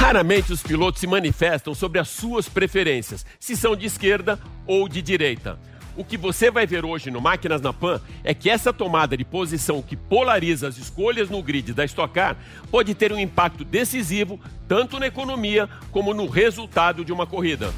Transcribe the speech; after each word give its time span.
Raramente 0.00 0.50
os 0.50 0.62
pilotos 0.62 0.98
se 0.98 1.06
manifestam 1.06 1.74
sobre 1.74 1.98
as 1.98 2.08
suas 2.08 2.48
preferências, 2.48 3.24
se 3.38 3.54
são 3.54 3.76
de 3.76 3.84
esquerda 3.84 4.40
ou 4.66 4.88
de 4.88 5.02
direita. 5.02 5.58
O 5.94 6.02
que 6.02 6.16
você 6.16 6.50
vai 6.50 6.66
ver 6.66 6.86
hoje 6.86 7.10
no 7.10 7.20
Máquinas 7.20 7.60
na 7.60 7.70
Pan 7.70 8.00
é 8.24 8.32
que 8.32 8.48
essa 8.48 8.72
tomada 8.72 9.14
de 9.14 9.26
posição 9.26 9.82
que 9.82 9.96
polariza 9.96 10.68
as 10.68 10.78
escolhas 10.78 11.28
no 11.28 11.42
grid 11.42 11.74
da 11.74 11.84
Stock 11.84 12.14
Car 12.14 12.38
pode 12.70 12.94
ter 12.94 13.12
um 13.12 13.18
impacto 13.18 13.62
decisivo 13.62 14.40
tanto 14.66 14.98
na 14.98 15.06
economia 15.06 15.68
como 15.92 16.14
no 16.14 16.26
resultado 16.26 17.04
de 17.04 17.12
uma 17.12 17.26
corrida. 17.26 17.70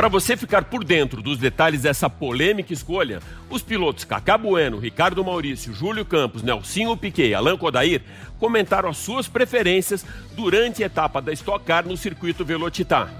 Para 0.00 0.08
você 0.08 0.34
ficar 0.34 0.64
por 0.64 0.82
dentro 0.82 1.20
dos 1.20 1.36
detalhes 1.36 1.82
dessa 1.82 2.08
polêmica 2.08 2.72
escolha, 2.72 3.20
os 3.50 3.60
pilotos 3.60 4.02
Cacá 4.02 4.38
Bueno, 4.38 4.78
Ricardo 4.78 5.22
Maurício, 5.22 5.74
Júlio 5.74 6.06
Campos, 6.06 6.42
Nelsinho 6.42 6.96
Piquet 6.96 7.28
e 7.28 7.34
Alan 7.34 7.58
Kodair 7.58 8.00
comentaram 8.38 8.88
as 8.88 8.96
suas 8.96 9.28
preferências 9.28 10.02
durante 10.34 10.82
a 10.82 10.86
etapa 10.86 11.20
da 11.20 11.34
Stock 11.34 11.62
Car 11.66 11.86
no 11.86 11.98
circuito 11.98 12.46
Velocitar. 12.46 13.12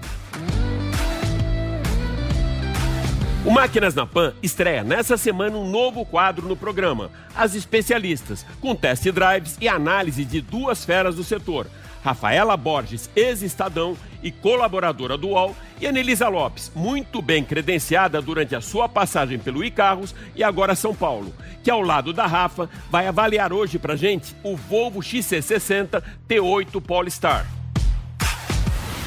O 3.45 3.51
Máquinas 3.51 3.93
na 3.93 4.07
Pan 4.07 4.33
estreia 4.41 4.83
nessa 4.83 5.17
semana 5.17 5.57
um 5.57 5.69
novo 5.69 6.03
quadro 6.03 6.47
no 6.47 6.55
programa, 6.55 7.11
As 7.35 7.53
Especialistas, 7.53 8.43
com 8.59 8.73
test 8.73 9.03
drives 9.03 9.55
e 9.61 9.67
análise 9.67 10.25
de 10.25 10.41
duas 10.41 10.83
feras 10.83 11.15
do 11.15 11.23
setor, 11.23 11.67
Rafaela 12.03 12.57
Borges, 12.57 13.09
ex-estadão 13.15 13.95
e 14.23 14.31
colaboradora 14.31 15.17
do 15.17 15.29
UOL, 15.29 15.55
e 15.79 15.87
Anelisa 15.87 16.27
Lopes, 16.27 16.71
muito 16.75 17.21
bem 17.21 17.43
credenciada 17.43 18.21
durante 18.21 18.55
a 18.55 18.61
sua 18.61 18.87
passagem 18.87 19.39
pelo 19.39 19.63
iCarros 19.63 20.13
e 20.35 20.43
agora 20.43 20.75
São 20.75 20.93
Paulo, 20.93 21.33
que 21.63 21.71
ao 21.71 21.81
lado 21.81 22.13
da 22.13 22.27
Rafa 22.27 22.69
vai 22.89 23.07
avaliar 23.07 23.51
hoje 23.51 23.79
pra 23.79 23.95
gente 23.95 24.35
o 24.43 24.55
Volvo 24.55 24.99
XC60 24.99 26.03
T8 26.27 26.81
Polestar. 26.81 27.60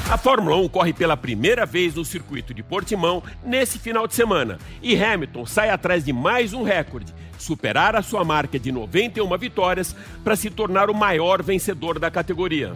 A 0.07 0.19
Fórmula 0.19 0.55
1 0.57 0.67
corre 0.69 0.93
pela 0.93 1.17
primeira 1.17 1.65
vez 1.65 1.95
no 1.95 2.05
circuito 2.05 2.53
de 2.53 2.61
Portimão 2.61 3.23
nesse 3.43 3.79
final 3.79 4.07
de 4.07 4.13
semana 4.13 4.59
e 4.79 4.95
Hamilton 4.95 5.47
sai 5.47 5.71
atrás 5.71 6.05
de 6.05 6.13
mais 6.13 6.53
um 6.53 6.61
recorde, 6.61 7.11
superar 7.39 7.95
a 7.95 8.03
sua 8.03 8.23
marca 8.23 8.59
de 8.59 8.71
91 8.71 9.35
vitórias 9.35 9.95
para 10.23 10.35
se 10.35 10.51
tornar 10.51 10.91
o 10.91 10.93
maior 10.93 11.41
vencedor 11.41 11.97
da 11.97 12.11
categoria. 12.11 12.73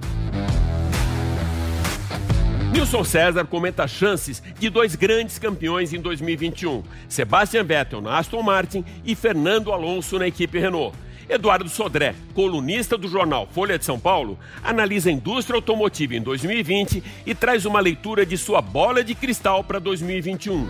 Nilson 2.73 3.03
César 3.03 3.45
comenta 3.45 3.87
chances 3.87 4.41
de 4.59 4.67
dois 4.67 4.95
grandes 4.95 5.37
campeões 5.37 5.93
em 5.93 6.01
2021: 6.01 6.83
Sebastian 7.07 7.63
Vettel 7.63 8.01
na 8.01 8.17
Aston 8.17 8.41
Martin 8.41 8.83
e 9.05 9.15
Fernando 9.15 9.71
Alonso 9.71 10.17
na 10.17 10.27
equipe 10.27 10.57
Renault. 10.57 10.95
Eduardo 11.29 11.69
Sodré, 11.69 12.15
colunista 12.33 12.97
do 12.97 13.07
jornal 13.07 13.47
Folha 13.53 13.77
de 13.77 13.85
São 13.85 13.99
Paulo, 13.99 14.37
analisa 14.63 15.09
a 15.09 15.13
indústria 15.13 15.55
automotiva 15.55 16.15
em 16.15 16.21
2020 16.21 17.03
e 17.23 17.35
traz 17.35 17.65
uma 17.65 17.79
leitura 17.79 18.25
de 18.25 18.35
sua 18.35 18.61
bola 18.61 19.03
de 19.03 19.13
cristal 19.13 19.63
para 19.63 19.77
2021. 19.77 20.67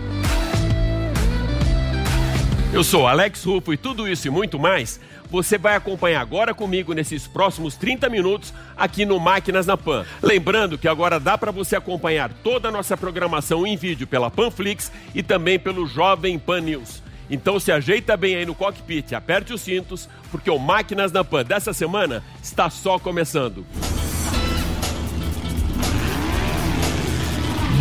Eu 2.74 2.84
sou 2.84 3.08
Alex 3.08 3.42
Rufo 3.42 3.72
e 3.72 3.76
tudo 3.76 4.06
isso 4.06 4.28
e 4.28 4.30
muito 4.30 4.58
mais 4.58 5.00
você 5.30 5.56
vai 5.56 5.74
acompanhar 5.76 6.20
agora 6.20 6.52
comigo 6.52 6.92
nesses 6.92 7.26
próximos 7.26 7.74
30 7.76 8.08
minutos 8.10 8.52
aqui 8.76 9.06
no 9.06 9.18
Máquinas 9.18 9.66
na 9.66 9.76
Pan. 9.76 10.04
Lembrando 10.22 10.76
que 10.76 10.86
agora 10.86 11.18
dá 11.18 11.38
para 11.38 11.50
você 11.50 11.74
acompanhar 11.74 12.30
toda 12.44 12.68
a 12.68 12.72
nossa 12.72 12.96
programação 12.96 13.66
em 13.66 13.76
vídeo 13.76 14.06
pela 14.06 14.30
Panflix 14.30 14.92
e 15.14 15.22
também 15.22 15.58
pelo 15.58 15.86
Jovem 15.86 16.38
Pan 16.38 16.60
News. 16.60 17.02
Então 17.30 17.60
se 17.60 17.70
ajeita 17.70 18.16
bem 18.16 18.34
aí 18.34 18.44
no 18.44 18.54
cockpit, 18.54 19.12
aperte 19.12 19.52
os 19.52 19.60
cintos, 19.60 20.08
porque 20.30 20.50
o 20.50 20.58
Máquinas 20.58 21.12
na 21.12 21.22
Pan 21.22 21.44
dessa 21.44 21.72
semana 21.72 22.24
está 22.42 22.68
só 22.68 22.98
começando. 22.98 23.64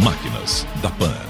Máquinas 0.03 0.65
da 0.81 0.89
Pan. 0.91 1.29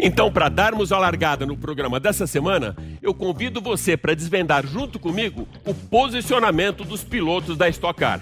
Então, 0.00 0.30
para 0.30 0.48
darmos 0.48 0.92
a 0.92 0.98
largada 0.98 1.44
no 1.44 1.56
programa 1.56 1.98
dessa 1.98 2.24
semana, 2.24 2.76
eu 3.02 3.12
convido 3.12 3.60
você 3.60 3.96
para 3.96 4.14
desvendar 4.14 4.64
junto 4.64 4.96
comigo 4.96 5.48
o 5.66 5.74
posicionamento 5.74 6.84
dos 6.84 7.02
pilotos 7.02 7.56
da 7.56 7.68
Stock 7.68 7.98
Car. 7.98 8.20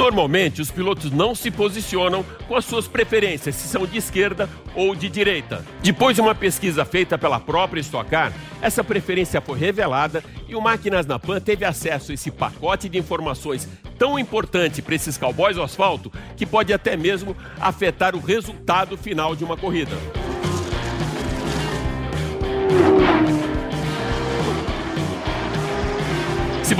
Normalmente, 0.00 0.62
os 0.62 0.70
pilotos 0.70 1.10
não 1.10 1.34
se 1.34 1.50
posicionam 1.50 2.24
com 2.48 2.56
as 2.56 2.64
suas 2.64 2.88
preferências, 2.88 3.54
se 3.54 3.68
são 3.68 3.84
de 3.84 3.98
esquerda 3.98 4.48
ou 4.74 4.94
de 4.94 5.10
direita. 5.10 5.62
Depois 5.82 6.14
de 6.14 6.22
uma 6.22 6.34
pesquisa 6.34 6.86
feita 6.86 7.18
pela 7.18 7.38
própria 7.38 7.82
Stock 7.82 8.08
Car, 8.08 8.32
essa 8.62 8.82
preferência 8.82 9.42
foi 9.42 9.58
revelada 9.58 10.24
e 10.48 10.54
o 10.54 10.60
Máquinas 10.60 11.04
na 11.04 11.18
Pan 11.18 11.38
teve 11.38 11.66
acesso 11.66 12.12
a 12.12 12.14
esse 12.14 12.30
pacote 12.30 12.88
de 12.88 12.96
informações 12.96 13.68
tão 13.98 14.18
importante 14.18 14.80
para 14.80 14.94
esses 14.94 15.18
cowboys 15.18 15.56
do 15.56 15.62
asfalto 15.62 16.10
que 16.34 16.46
pode 16.46 16.72
até 16.72 16.96
mesmo 16.96 17.36
afetar 17.60 18.16
o 18.16 18.20
resultado 18.20 18.96
final 18.96 19.36
de 19.36 19.44
uma 19.44 19.54
corrida. 19.58 19.98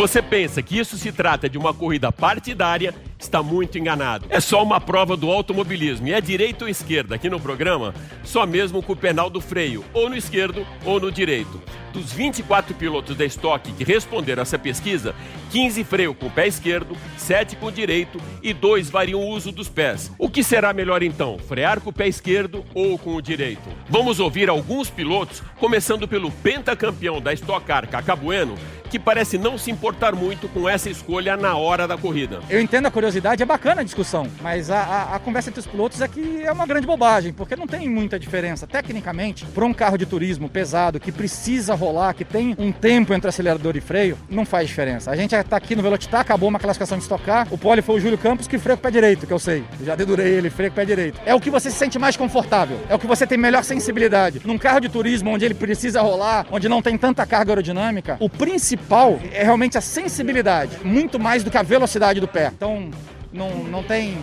Você 0.01 0.23
pensa 0.23 0.63
que 0.63 0.79
isso 0.79 0.97
se 0.97 1.13
trata 1.13 1.47
de 1.47 1.59
uma 1.59 1.75
corrida 1.75 2.11
partidária, 2.11 2.95
está 3.19 3.43
muito 3.43 3.79
enganado. 3.79 4.25
É 4.31 4.41
só 4.41 4.63
uma 4.63 4.81
prova 4.81 5.15
do 5.15 5.31
automobilismo 5.31 6.09
e 6.09 6.15
é 6.15 6.23
direita 6.23 6.65
ou 6.65 6.71
esquerda 6.71 7.17
aqui 7.17 7.29
no 7.29 7.39
programa, 7.39 7.95
só 8.25 8.47
mesmo 8.47 8.83
com 8.83 8.95
o 8.95 8.97
penal 8.97 9.29
do 9.29 9.43
freio, 9.43 9.85
ou 9.93 10.09
no 10.09 10.17
esquerdo 10.17 10.67
ou 10.87 10.99
no 10.99 11.13
direito. 11.13 11.61
Dos 11.93 12.15
24 12.15 12.75
pilotos 12.77 13.15
da 13.15 13.27
Stock 13.27 13.71
que 13.73 13.85
responderam 13.85 14.41
essa 14.41 14.59
pesquisa, 14.59 15.15
15 15.51 15.85
freiam 15.85 16.15
com 16.15 16.29
o 16.29 16.31
pé 16.31 16.47
esquerdo, 16.47 16.97
7 17.19 17.57
com 17.57 17.67
o 17.67 17.73
direito 17.73 18.19
e 18.43 18.55
2 18.55 18.89
variam 18.89 19.21
o 19.21 19.29
uso 19.29 19.53
dos 19.53 19.69
pés. 19.69 20.11
O 20.17 20.31
que 20.31 20.43
será 20.43 20.73
melhor 20.73 21.03
então, 21.03 21.39
frear 21.39 21.79
com 21.79 21.91
o 21.91 21.93
pé 21.93 22.09
esquerdo 22.09 22.65
ou 22.73 22.97
com 22.97 23.17
o 23.17 23.21
direito? 23.21 23.69
Vamos 23.87 24.19
ouvir 24.19 24.49
alguns 24.49 24.89
pilotos, 24.89 25.43
começando 25.59 26.09
pelo 26.09 26.31
pentacampeão 26.31 27.21
da 27.21 27.35
Stock 27.35 27.67
Car, 27.67 27.87
Cacá 27.87 28.17
Bueno, 28.17 28.57
que 28.91 28.99
parece 28.99 29.39
não 29.39 29.57
se 29.57 29.71
importar 29.71 30.15
muito 30.15 30.49
com 30.49 30.69
essa 30.69 30.91
escolha 30.91 31.37
na 31.37 31.57
hora 31.57 31.87
da 31.87 31.97
corrida. 31.97 32.41
Eu 32.51 32.61
entendo 32.61 32.87
a 32.87 32.91
curiosidade, 32.91 33.43
é 33.43 33.47
bacana 33.47 33.83
a 33.83 33.85
discussão, 33.85 34.27
mas 34.43 34.69
a, 34.71 34.81
a, 34.81 35.15
a 35.15 35.19
conversa 35.21 35.49
entre 35.49 35.61
os 35.61 35.67
pilotos 35.67 36.01
é 36.01 36.09
que 36.09 36.43
é 36.43 36.51
uma 36.51 36.67
grande 36.67 36.87
bobagem, 36.87 37.33
porque 37.33 37.55
não 37.55 37.69
tem 37.69 37.89
muita 37.89 38.19
diferença. 38.19 38.67
Tecnicamente, 38.67 39.47
para 39.47 39.65
um 39.65 39.73
carro 39.73 39.97
de 39.97 40.05
turismo 40.05 40.49
pesado 40.49 40.99
que 40.99 41.13
precisa 41.13 41.75
rolar, 41.75 42.15
que 42.15 42.25
tem 42.25 42.57
um 42.59 42.73
tempo 42.73 43.15
entre 43.15 43.29
acelerador 43.29 43.77
e 43.77 43.81
freio, 43.81 44.19
não 44.29 44.45
faz 44.45 44.67
diferença. 44.67 45.11
A 45.11 45.17
gente 45.17 45.35
está 45.35 45.57
aqui 45.57 45.77
no 45.77 45.83
Velocitar, 45.83 46.21
acabou 46.21 46.49
uma 46.49 46.59
classificação 46.59 46.99
de 46.99 47.05
estocar, 47.05 47.47
o 47.51 47.57
pole 47.57 47.83
foi 47.83 47.97
o 47.97 48.01
Júlio 48.01 48.19
Campos 48.19 48.49
que 48.49 48.59
freia 48.59 48.77
com 48.77 48.81
o 48.81 48.83
pé 48.83 48.91
direito, 48.91 49.27
que 49.27 49.33
eu 49.33 49.39
sei. 49.39 49.65
Eu 49.79 49.87
já 49.87 49.95
dedurei 49.95 50.33
ele, 50.33 50.51
freia 50.51 50.69
com 50.69 50.75
o 50.75 50.77
pé 50.77 50.85
direito. 50.85 51.21
É 51.25 51.35
o 51.35 51.41
que 51.41 51.51
você 51.51 51.71
se 51.71 51.77
sente 51.77 51.99
mais 51.99 52.17
confortável, 52.17 52.81
é 52.89 52.95
o 52.95 52.99
que 52.99 53.07
você 53.07 53.25
tem 53.25 53.39
melhor 53.39 53.63
sensibilidade. 53.63 54.41
Num 54.45 54.59
carro 54.59 54.81
de 54.81 54.89
turismo 54.89 55.31
onde 55.31 55.45
ele 55.45 55.55
precisa 55.55 56.03
rolar, 56.03 56.47
onde 56.51 56.69
não 56.69 56.83
tem 56.83 56.99
tanta 56.99 57.25
carga 57.25 57.53
aerodinâmica, 57.53 58.17
o 58.19 58.29
principal 58.29 58.80
principal 58.81 59.21
é 59.33 59.45
realmente 59.45 59.79
a 59.79 59.81
sensibilidade, 59.81 60.79
muito 60.83 61.19
mais 61.19 61.45
do 61.45 61.51
que 61.51 61.57
a 61.57 61.63
velocidade 61.63 62.21
do 62.21 62.27
pé. 62.27 62.51
Então, 62.55 62.91
não, 63.33 63.51
não 63.65 63.83
tem. 63.83 64.19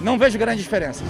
Não 0.00 0.18
vejo 0.18 0.38
grande 0.38 0.62
diferença. 0.62 1.04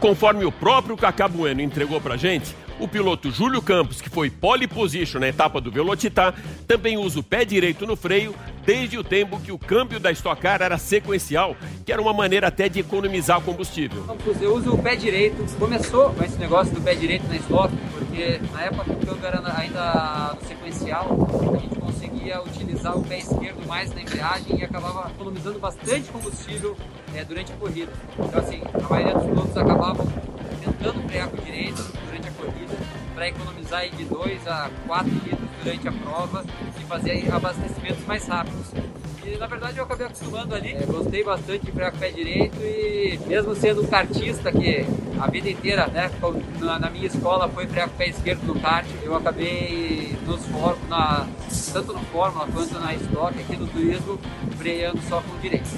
Conforme 0.00 0.44
o 0.44 0.50
próprio 0.50 0.96
Cacá 0.96 1.28
Bueno 1.28 1.60
entregou 1.60 2.00
pra 2.00 2.16
gente, 2.16 2.56
o 2.78 2.88
piloto 2.88 3.30
Júlio 3.30 3.62
Campos, 3.62 4.00
que 4.00 4.10
foi 4.10 4.30
pole 4.30 4.66
position 4.66 5.20
na 5.20 5.28
etapa 5.28 5.60
do 5.60 5.70
Velocitar, 5.70 6.34
também 6.66 6.96
usa 6.96 7.20
o 7.20 7.22
pé 7.22 7.44
direito 7.44 7.86
no 7.86 7.96
freio 7.96 8.34
desde 8.64 8.96
o 8.96 9.04
tempo 9.04 9.40
que 9.40 9.52
o 9.52 9.58
câmbio 9.58 9.98
da 9.98 10.10
Stock 10.12 10.40
Car 10.40 10.62
era 10.62 10.78
sequencial, 10.78 11.56
que 11.84 11.92
era 11.92 12.00
uma 12.00 12.12
maneira 12.12 12.46
até 12.48 12.68
de 12.68 12.80
economizar 12.80 13.40
combustível. 13.40 14.04
Eu 14.40 14.54
uso 14.54 14.72
o 14.72 14.78
pé 14.78 14.96
direito. 14.96 15.44
Começou 15.58 16.10
com 16.10 16.24
esse 16.24 16.38
negócio 16.38 16.74
do 16.74 16.80
pé 16.80 16.94
direito 16.94 17.26
na 17.28 17.36
Stock, 17.36 17.74
porque 17.98 18.40
na 18.52 18.62
época 18.62 18.84
que 18.84 18.92
o 18.92 19.06
câmbio 19.06 19.26
era 19.26 19.58
ainda 19.58 20.36
sequencial, 20.46 21.28
a 21.54 21.58
gente 21.58 21.78
conseguia 21.78 22.42
utilizar 22.42 22.96
o 22.96 23.02
pé 23.02 23.18
esquerdo 23.18 23.66
mais 23.66 23.92
na 23.94 24.02
embreagem 24.02 24.58
e 24.58 24.64
acabava 24.64 25.10
economizando 25.10 25.58
bastante 25.58 26.10
combustível 26.10 26.76
é, 27.14 27.24
durante 27.24 27.52
a 27.52 27.56
corrida. 27.56 27.92
Então, 28.18 28.40
assim, 28.40 28.62
a 28.72 28.88
maioria 28.88 29.14
dos 29.14 29.26
pilotos 29.26 29.56
acabavam 29.56 30.06
tentando 30.62 31.08
frear 31.08 31.28
com 31.28 31.36
o 31.36 31.40
direito 31.40 31.82
corrida 32.42 32.76
para 33.14 33.28
economizar 33.28 33.88
de 33.88 34.04
2 34.04 34.48
a 34.48 34.70
4 34.86 35.10
litros 35.10 35.48
durante 35.62 35.88
a 35.88 35.92
prova 35.92 36.44
e 36.78 36.84
fazer 36.84 37.32
abastecimentos 37.32 38.04
mais 38.06 38.26
rápidos. 38.26 38.72
E 39.24 39.36
na 39.36 39.46
verdade 39.46 39.78
eu 39.78 39.84
acabei 39.84 40.06
acostumando 40.06 40.54
ali, 40.54 40.72
é, 40.72 40.84
gostei 40.84 41.22
bastante 41.22 41.66
de 41.66 41.72
frear 41.72 41.92
com 41.92 41.98
o 41.98 42.00
pé 42.00 42.10
direito 42.10 42.56
e 42.60 43.20
mesmo 43.26 43.54
sendo 43.54 43.82
um 43.82 43.86
kartista 43.86 44.50
que 44.50 44.84
a 45.20 45.30
vida 45.30 45.48
inteira, 45.48 45.86
né, 45.86 46.10
na, 46.58 46.90
minha 46.90 47.06
escola 47.06 47.48
foi 47.48 47.66
frear 47.68 47.88
com 47.88 47.94
o 47.94 47.98
pé 47.98 48.08
esquerdo 48.08 48.42
no 48.42 48.58
kart, 48.60 48.86
eu 49.04 49.14
acabei 49.14 50.16
nos 50.26 50.40
na, 50.88 51.28
tanto 51.72 51.92
no 51.92 52.00
Fórmula 52.06 52.48
quanto 52.52 52.74
na 52.80 52.94
Stock 52.94 53.38
aqui 53.38 53.56
no 53.56 53.68
turismo, 53.68 54.18
freando 54.58 55.00
só 55.08 55.20
com 55.20 55.36
o 55.36 55.38
direito. 55.38 55.70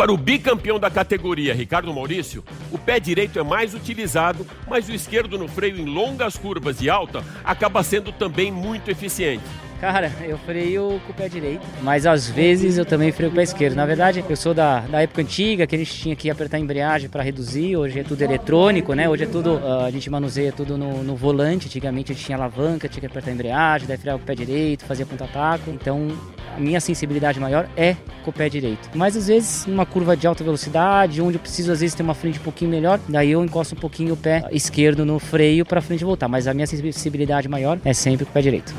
Para 0.00 0.14
o 0.14 0.16
bicampeão 0.16 0.78
da 0.80 0.90
categoria, 0.90 1.52
Ricardo 1.52 1.92
Maurício, 1.92 2.42
o 2.72 2.78
pé 2.78 2.98
direito 2.98 3.38
é 3.38 3.42
mais 3.42 3.74
utilizado, 3.74 4.46
mas 4.66 4.88
o 4.88 4.94
esquerdo 4.94 5.38
no 5.38 5.46
freio 5.46 5.78
em 5.78 5.84
longas 5.84 6.38
curvas 6.38 6.80
e 6.80 6.88
alta 6.88 7.22
acaba 7.44 7.82
sendo 7.82 8.10
também 8.10 8.50
muito 8.50 8.90
eficiente. 8.90 9.44
Cara, 9.80 10.12
eu 10.22 10.36
freio 10.36 11.00
com 11.06 11.12
o 11.12 11.14
pé 11.14 11.26
direito, 11.26 11.66
mas 11.80 12.04
às 12.04 12.28
vezes 12.28 12.76
eu 12.76 12.84
também 12.84 13.10
freio 13.10 13.30
com 13.30 13.34
o 13.34 13.36
pé 13.36 13.44
esquerdo. 13.44 13.74
Na 13.74 13.86
verdade, 13.86 14.22
eu 14.28 14.36
sou 14.36 14.52
da, 14.52 14.80
da 14.80 15.00
época 15.00 15.22
antiga 15.22 15.66
que 15.66 15.74
a 15.74 15.78
gente 15.78 15.94
tinha 15.94 16.14
que 16.14 16.28
apertar 16.28 16.58
a 16.58 16.60
embreagem 16.60 17.08
para 17.08 17.22
reduzir. 17.22 17.78
Hoje 17.78 17.98
é 17.98 18.04
tudo 18.04 18.20
eletrônico, 18.20 18.92
né? 18.92 19.08
Hoje 19.08 19.24
é 19.24 19.26
tudo, 19.26 19.54
uh, 19.54 19.86
a 19.86 19.90
gente 19.90 20.10
manuseia 20.10 20.52
tudo 20.52 20.76
no, 20.76 21.02
no, 21.02 21.16
volante. 21.16 21.66
Antigamente 21.66 22.12
a 22.12 22.14
gente 22.14 22.26
tinha 22.26 22.36
alavanca, 22.36 22.90
tinha 22.90 23.00
que 23.00 23.06
apertar 23.06 23.30
a 23.30 23.32
embreagem, 23.32 23.88
daí 23.88 23.96
frear 23.96 24.18
com 24.18 24.22
o 24.22 24.26
pé 24.26 24.34
direito, 24.34 24.84
fazia 24.84 25.06
ponta-taco. 25.06 25.70
Então, 25.70 26.08
a 26.54 26.60
minha 26.60 26.78
sensibilidade 26.78 27.40
maior 27.40 27.66
é 27.74 27.96
com 28.22 28.30
o 28.30 28.34
pé 28.34 28.50
direito. 28.50 28.90
Mas 28.94 29.16
às 29.16 29.28
vezes, 29.28 29.64
numa 29.64 29.86
curva 29.86 30.14
de 30.14 30.26
alta 30.26 30.44
velocidade, 30.44 31.22
onde 31.22 31.36
eu 31.36 31.40
preciso 31.40 31.72
às 31.72 31.80
vezes 31.80 31.94
ter 31.94 32.02
uma 32.02 32.14
frente 32.14 32.38
um 32.38 32.42
pouquinho 32.42 32.70
melhor, 32.70 33.00
daí 33.08 33.30
eu 33.30 33.42
encosto 33.42 33.74
um 33.74 33.78
pouquinho 33.78 34.12
o 34.12 34.16
pé 34.16 34.44
esquerdo 34.52 35.06
no 35.06 35.18
freio 35.18 35.64
para 35.64 35.80
frente 35.80 36.04
voltar. 36.04 36.28
Mas 36.28 36.46
a 36.46 36.52
minha 36.52 36.66
sensibilidade 36.66 37.48
maior 37.48 37.78
é 37.82 37.94
sempre 37.94 38.26
com 38.26 38.30
o 38.30 38.34
pé 38.34 38.42
direito. 38.42 38.74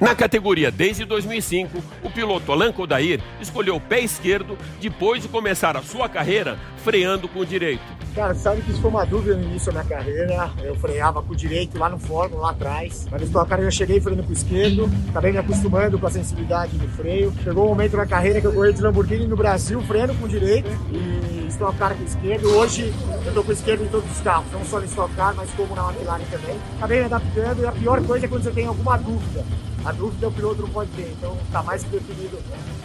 Na 0.00 0.14
categoria 0.14 0.70
desde 0.70 1.06
2005, 1.06 1.82
o 2.02 2.10
piloto 2.10 2.52
Alan 2.52 2.70
Kodair 2.70 3.20
escolheu 3.40 3.76
o 3.76 3.80
pé 3.80 4.00
esquerdo 4.00 4.58
depois 4.78 5.22
de 5.22 5.28
começar 5.28 5.74
a 5.74 5.82
sua 5.82 6.06
carreira 6.06 6.58
freando 6.84 7.26
com 7.28 7.40
o 7.40 7.46
direito. 7.46 7.82
Cara, 8.14 8.34
sabe 8.34 8.60
que 8.62 8.70
isso 8.70 8.80
foi 8.80 8.90
uma 8.90 9.04
dúvida 9.04 9.36
no 9.36 9.44
início 9.44 9.72
da 9.72 9.82
minha 9.82 9.96
carreira. 9.96 10.50
Eu 10.62 10.74
freava 10.76 11.22
com 11.22 11.32
o 11.32 11.36
direito 11.36 11.78
lá 11.78 11.88
no 11.88 11.98
Fórmula, 11.98 12.42
lá 12.42 12.50
atrás. 12.50 13.06
Mas 13.10 13.30
no 13.30 13.46
carreira 13.46 13.68
eu 13.68 13.72
cheguei 13.72 14.00
freando 14.00 14.22
com 14.22 14.30
o 14.30 14.32
esquerdo, 14.32 14.90
acabei 15.08 15.32
me 15.32 15.38
acostumando 15.38 15.98
com 15.98 16.06
a 16.06 16.10
sensibilidade 16.10 16.76
do 16.76 16.88
freio. 16.88 17.32
Chegou 17.42 17.64
um 17.64 17.68
momento 17.68 17.96
na 17.96 18.06
carreira 18.06 18.40
que 18.40 18.46
eu 18.46 18.52
corri 18.52 18.72
de 18.74 18.82
Lamborghini 18.82 19.26
no 19.26 19.36
Brasil 19.36 19.80
freando 19.82 20.14
com 20.14 20.26
o 20.26 20.28
direito 20.28 20.68
e 20.92 21.46
estou 21.46 21.72
cara 21.72 21.94
com 21.94 22.02
o 22.02 22.06
esquerdo. 22.06 22.48
Hoje 22.56 22.92
eu 23.22 23.28
estou 23.28 23.44
com 23.44 23.50
o 23.50 23.52
esquerdo 23.52 23.84
em 23.84 23.88
todos 23.88 24.10
os 24.10 24.20
carros, 24.20 24.50
não 24.52 24.64
só 24.64 24.78
no 24.78 24.84
Stock 24.84 25.14
Car, 25.14 25.34
mas 25.34 25.50
como 25.52 25.74
na 25.74 25.90
McLaren 25.90 26.24
também. 26.30 26.56
Acabei 26.76 26.98
me 27.00 27.04
adaptando 27.06 27.62
e 27.62 27.66
a 27.66 27.72
pior 27.72 28.02
coisa 28.02 28.26
é 28.26 28.28
quando 28.28 28.42
você 28.42 28.50
tem 28.50 28.66
alguma 28.66 28.98
dúvida. 28.98 29.44
A 29.86 29.92
dúvida 29.92 30.26
o 30.26 30.32
piloto 30.32 30.62
não 30.62 30.68
pode 30.68 30.90
ter, 30.90 31.08
então 31.12 31.38
está 31.46 31.62
mais 31.62 31.84
que 31.84 31.90
definido 31.90 32.36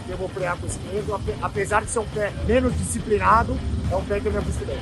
que 0.06 0.12
eu 0.12 0.18
vou 0.18 0.30
frear 0.30 0.56
com 0.56 0.68
o 0.68 0.70
esquerdo, 0.70 1.20
apesar 1.42 1.84
de 1.84 1.90
ser 1.90 1.98
um 1.98 2.06
pé 2.06 2.32
menos 2.46 2.78
disciplinado, 2.78 3.58
é 3.92 3.96
um 3.96 4.06
pé 4.06 4.20
que 4.20 4.28
eu 4.28 4.32
me 4.32 4.38
acostumei. 4.38 4.78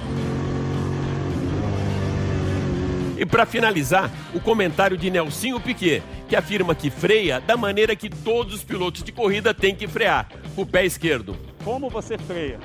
E 3.17 3.25
para 3.25 3.45
finalizar, 3.45 4.11
o 4.33 4.39
comentário 4.41 4.97
de 4.97 5.09
Nelsinho 5.09 5.61
Piquet, 5.61 6.03
que 6.27 6.35
afirma 6.35 6.75
que 6.75 6.89
freia 6.89 7.39
da 7.39 7.55
maneira 7.55 7.95
que 7.95 8.09
todos 8.09 8.53
os 8.53 8.63
pilotos 8.65 9.01
de 9.01 9.13
corrida 9.13 9.53
têm 9.53 9.73
que 9.73 9.87
frear, 9.87 10.27
com 10.57 10.63
o 10.63 10.65
pé 10.65 10.85
esquerdo. 10.85 11.37
Como 11.63 11.89
você 11.89 12.17
freia? 12.17 12.59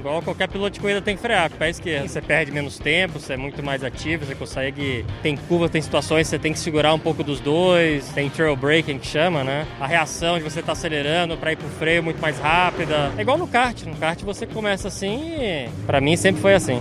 Igual 0.00 0.22
qualquer 0.22 0.48
piloto 0.48 0.72
de 0.72 0.80
corrida 0.80 1.02
tem 1.02 1.14
que 1.14 1.20
frear 1.20 1.50
com 1.50 1.56
o 1.56 1.58
pé 1.58 1.68
esquerdo. 1.68 2.08
Você 2.08 2.22
perde 2.22 2.50
menos 2.50 2.78
tempo, 2.78 3.20
você 3.20 3.34
é 3.34 3.36
muito 3.36 3.62
mais 3.62 3.84
ativo, 3.84 4.24
você 4.24 4.34
consegue. 4.34 5.04
Tem 5.22 5.36
curvas, 5.36 5.70
tem 5.70 5.82
situações 5.82 6.26
que 6.26 6.30
você 6.30 6.38
tem 6.38 6.54
que 6.54 6.58
segurar 6.58 6.94
um 6.94 6.98
pouco 6.98 7.22
dos 7.22 7.38
dois, 7.38 8.08
tem 8.08 8.30
trail 8.30 8.56
braking 8.56 8.98
que 8.98 9.06
chama, 9.06 9.44
né? 9.44 9.66
A 9.78 9.86
reação 9.86 10.38
de 10.38 10.44
você 10.44 10.60
estar 10.60 10.66
tá 10.66 10.72
acelerando 10.72 11.36
para 11.36 11.52
ir 11.52 11.56
pro 11.56 11.68
freio 11.68 12.02
muito 12.02 12.20
mais 12.20 12.38
rápida. 12.38 13.12
É 13.18 13.20
igual 13.20 13.36
no 13.36 13.46
kart. 13.46 13.82
No 13.84 13.96
kart 13.96 14.22
você 14.22 14.46
começa 14.46 14.88
assim 14.88 15.34
e. 15.38 15.68
Pra 15.86 16.00
mim 16.00 16.16
sempre 16.16 16.40
foi 16.40 16.54
assim. 16.54 16.80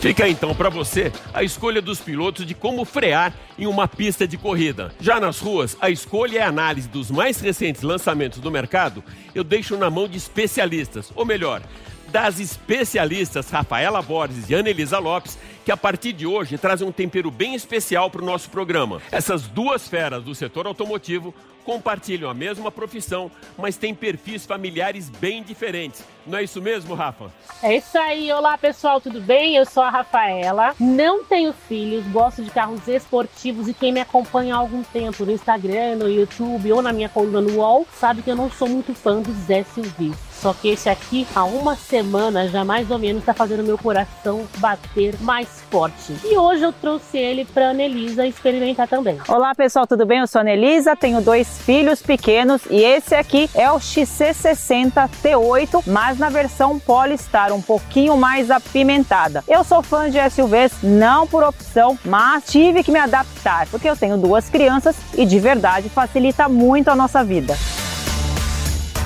Fica 0.00 0.26
então 0.26 0.54
para 0.54 0.70
você 0.70 1.12
a 1.34 1.42
escolha 1.42 1.82
dos 1.82 2.00
pilotos 2.00 2.46
de 2.46 2.54
como 2.54 2.86
frear 2.86 3.34
em 3.58 3.66
uma 3.66 3.86
pista 3.86 4.26
de 4.26 4.38
corrida. 4.38 4.94
Já 4.98 5.20
nas 5.20 5.38
ruas, 5.38 5.76
a 5.78 5.90
escolha 5.90 6.36
e 6.36 6.38
a 6.38 6.48
análise 6.48 6.88
dos 6.88 7.10
mais 7.10 7.38
recentes 7.38 7.82
lançamentos 7.82 8.38
do 8.38 8.50
mercado 8.50 9.04
eu 9.34 9.44
deixo 9.44 9.76
na 9.76 9.90
mão 9.90 10.08
de 10.08 10.16
especialistas, 10.16 11.12
ou 11.14 11.26
melhor, 11.26 11.60
das 12.08 12.40
especialistas 12.40 13.50
Rafaela 13.50 14.00
Borges 14.00 14.48
e 14.48 14.54
Ana 14.54 14.70
Elisa 14.70 14.98
Lopes, 14.98 15.38
que 15.66 15.70
a 15.70 15.76
partir 15.76 16.14
de 16.14 16.26
hoje 16.26 16.56
trazem 16.56 16.88
um 16.88 16.92
tempero 16.92 17.30
bem 17.30 17.54
especial 17.54 18.10
para 18.10 18.22
o 18.22 18.26
nosso 18.26 18.48
programa. 18.48 19.02
Essas 19.12 19.42
duas 19.42 19.86
feras 19.86 20.24
do 20.24 20.34
setor 20.34 20.66
automotivo 20.66 21.34
compartilham 21.70 22.28
a 22.28 22.34
mesma 22.34 22.68
profissão, 22.72 23.30
mas 23.56 23.76
têm 23.76 23.94
perfis 23.94 24.44
familiares 24.44 25.08
bem 25.08 25.40
diferentes. 25.40 26.02
Não 26.26 26.36
é 26.36 26.42
isso 26.42 26.60
mesmo, 26.60 26.96
Rafa? 26.96 27.32
É 27.62 27.76
isso 27.76 27.96
aí. 27.96 28.32
Olá, 28.32 28.58
pessoal, 28.58 29.00
tudo 29.00 29.20
bem? 29.20 29.54
Eu 29.54 29.64
sou 29.64 29.84
a 29.84 29.88
Rafaela. 29.88 30.74
Não 30.80 31.24
tenho 31.24 31.52
filhos, 31.52 32.04
gosto 32.08 32.42
de 32.42 32.50
carros 32.50 32.88
esportivos 32.88 33.68
e 33.68 33.74
quem 33.74 33.92
me 33.92 34.00
acompanha 34.00 34.56
há 34.56 34.58
algum 34.58 34.82
tempo 34.82 35.24
no 35.24 35.30
Instagram, 35.30 35.94
no 35.94 36.10
YouTube 36.10 36.72
ou 36.72 36.82
na 36.82 36.92
minha 36.92 37.08
coluna 37.08 37.40
no 37.40 37.58
UOL 37.58 37.86
sabe 37.94 38.20
que 38.22 38.30
eu 38.30 38.36
não 38.36 38.50
sou 38.50 38.68
muito 38.68 38.92
fã 38.92 39.22
dos 39.22 39.36
SUVs. 39.36 40.29
Só 40.40 40.54
que 40.54 40.68
esse 40.68 40.88
aqui, 40.88 41.26
há 41.34 41.44
uma 41.44 41.76
semana, 41.76 42.48
já 42.48 42.64
mais 42.64 42.90
ou 42.90 42.98
menos, 42.98 43.20
está 43.20 43.34
fazendo 43.34 43.62
meu 43.62 43.76
coração 43.76 44.46
bater 44.56 45.14
mais 45.20 45.48
forte. 45.70 46.14
E 46.24 46.36
hoje 46.36 46.62
eu 46.62 46.72
trouxe 46.72 47.18
ele 47.18 47.44
para 47.44 47.70
Anelisa 47.70 48.26
experimentar 48.26 48.88
também. 48.88 49.18
Olá 49.28 49.54
pessoal, 49.54 49.86
tudo 49.86 50.06
bem? 50.06 50.20
Eu 50.20 50.26
sou 50.26 50.38
a 50.38 50.42
Anelisa, 50.42 50.96
tenho 50.96 51.20
dois 51.20 51.58
filhos 51.58 52.00
pequenos 52.00 52.62
e 52.70 52.82
esse 52.82 53.14
aqui 53.14 53.50
é 53.54 53.70
o 53.70 53.76
XC60 53.76 55.10
T8, 55.22 55.82
mas 55.86 56.18
na 56.18 56.30
versão 56.30 56.78
Polestar, 56.78 57.52
um 57.52 57.60
pouquinho 57.60 58.16
mais 58.16 58.50
apimentada. 58.50 59.44
Eu 59.46 59.62
sou 59.62 59.82
fã 59.82 60.08
de 60.08 60.18
SUVs, 60.30 60.82
não 60.82 61.26
por 61.26 61.44
opção, 61.44 61.98
mas 62.04 62.44
tive 62.46 62.82
que 62.82 62.90
me 62.90 62.98
adaptar, 62.98 63.66
porque 63.68 63.88
eu 63.88 63.96
tenho 63.96 64.16
duas 64.16 64.48
crianças 64.48 64.96
e 65.16 65.26
de 65.26 65.38
verdade 65.38 65.90
facilita 65.90 66.48
muito 66.48 66.88
a 66.88 66.96
nossa 66.96 67.22
vida. 67.22 67.54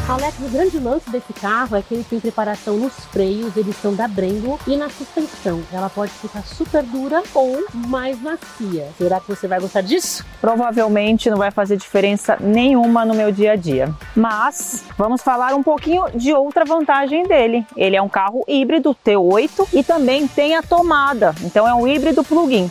Alex, 0.07 0.37
o 0.39 0.51
grande 0.51 0.79
lance 0.79 1.09
desse 1.09 1.33
carro 1.33 1.75
é 1.75 1.81
que 1.81 1.95
ele 1.95 2.05
tem 2.05 2.21
preparação 2.21 2.77
nos 2.77 2.93
freios, 3.07 3.57
eles 3.57 3.75
são 3.81 3.95
da 3.95 4.07
Brembo, 4.07 4.61
e 4.67 4.77
na 4.77 4.91
suspensão. 4.91 5.63
Ela 5.73 5.89
pode 5.89 6.13
ficar 6.13 6.43
super 6.43 6.83
dura 6.83 7.23
ou 7.33 7.65
mais 7.73 8.21
macia. 8.21 8.87
Será 8.99 9.19
que 9.19 9.27
você 9.27 9.49
vai 9.49 9.59
gostar 9.59 9.81
disso? 9.81 10.23
Provavelmente 10.43 11.31
não 11.31 11.39
vai 11.39 11.51
fazer 11.51 11.79
diferença 11.79 12.37
nenhuma 12.39 13.07
no 13.07 13.15
meu 13.15 13.33
dia 13.33 13.53
a 13.53 13.57
dia. 13.57 13.95
Mas 14.15 14.85
vamos 14.99 15.23
falar 15.23 15.55
um 15.55 15.63
pouquinho 15.63 16.05
de 16.15 16.35
outra 16.35 16.67
vantagem 16.67 17.27
dele. 17.27 17.67
Ele 17.75 17.97
é 17.97 18.03
um 18.03 18.09
carro 18.09 18.45
híbrido 18.47 18.95
T8 18.95 19.69
e 19.73 19.83
também 19.83 20.29
tem 20.29 20.55
a 20.55 20.63
tomada, 20.63 21.35
então 21.43 21.67
é 21.67 21.75
um 21.75 21.89
híbrido 21.89 22.23
plug-in. 22.23 22.71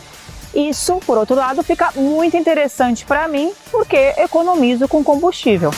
Isso, 0.54 1.00
por 1.04 1.18
outro 1.18 1.34
lado, 1.34 1.64
fica 1.64 1.90
muito 1.96 2.36
interessante 2.36 3.04
para 3.04 3.26
mim 3.26 3.52
porque 3.72 4.14
economizo 4.18 4.86
com 4.86 5.02
combustível. 5.02 5.72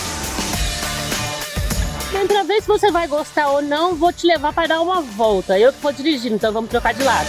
Pra 2.26 2.42
ver 2.42 2.60
se 2.60 2.68
você 2.68 2.90
vai 2.90 3.06
gostar 3.06 3.48
ou 3.48 3.62
não, 3.62 3.94
vou 3.94 4.12
te 4.12 4.26
levar 4.26 4.52
para 4.52 4.68
dar 4.68 4.80
uma 4.80 5.00
volta. 5.00 5.58
Eu 5.58 5.72
que 5.72 5.80
vou 5.80 5.92
dirigindo, 5.92 6.34
então 6.34 6.52
vamos 6.52 6.68
trocar 6.68 6.92
de 6.92 7.02
lado. 7.02 7.28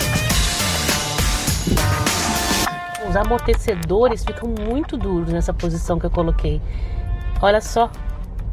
Os 3.08 3.16
amortecedores 3.16 4.25
ficam 4.25 4.50
muito 4.50 4.98
duros 4.98 5.32
nessa 5.32 5.54
posição 5.54 6.00
que 6.00 6.06
eu 6.06 6.12
coloquei. 6.12 6.62
Olha 7.42 7.62
só, 7.62 7.89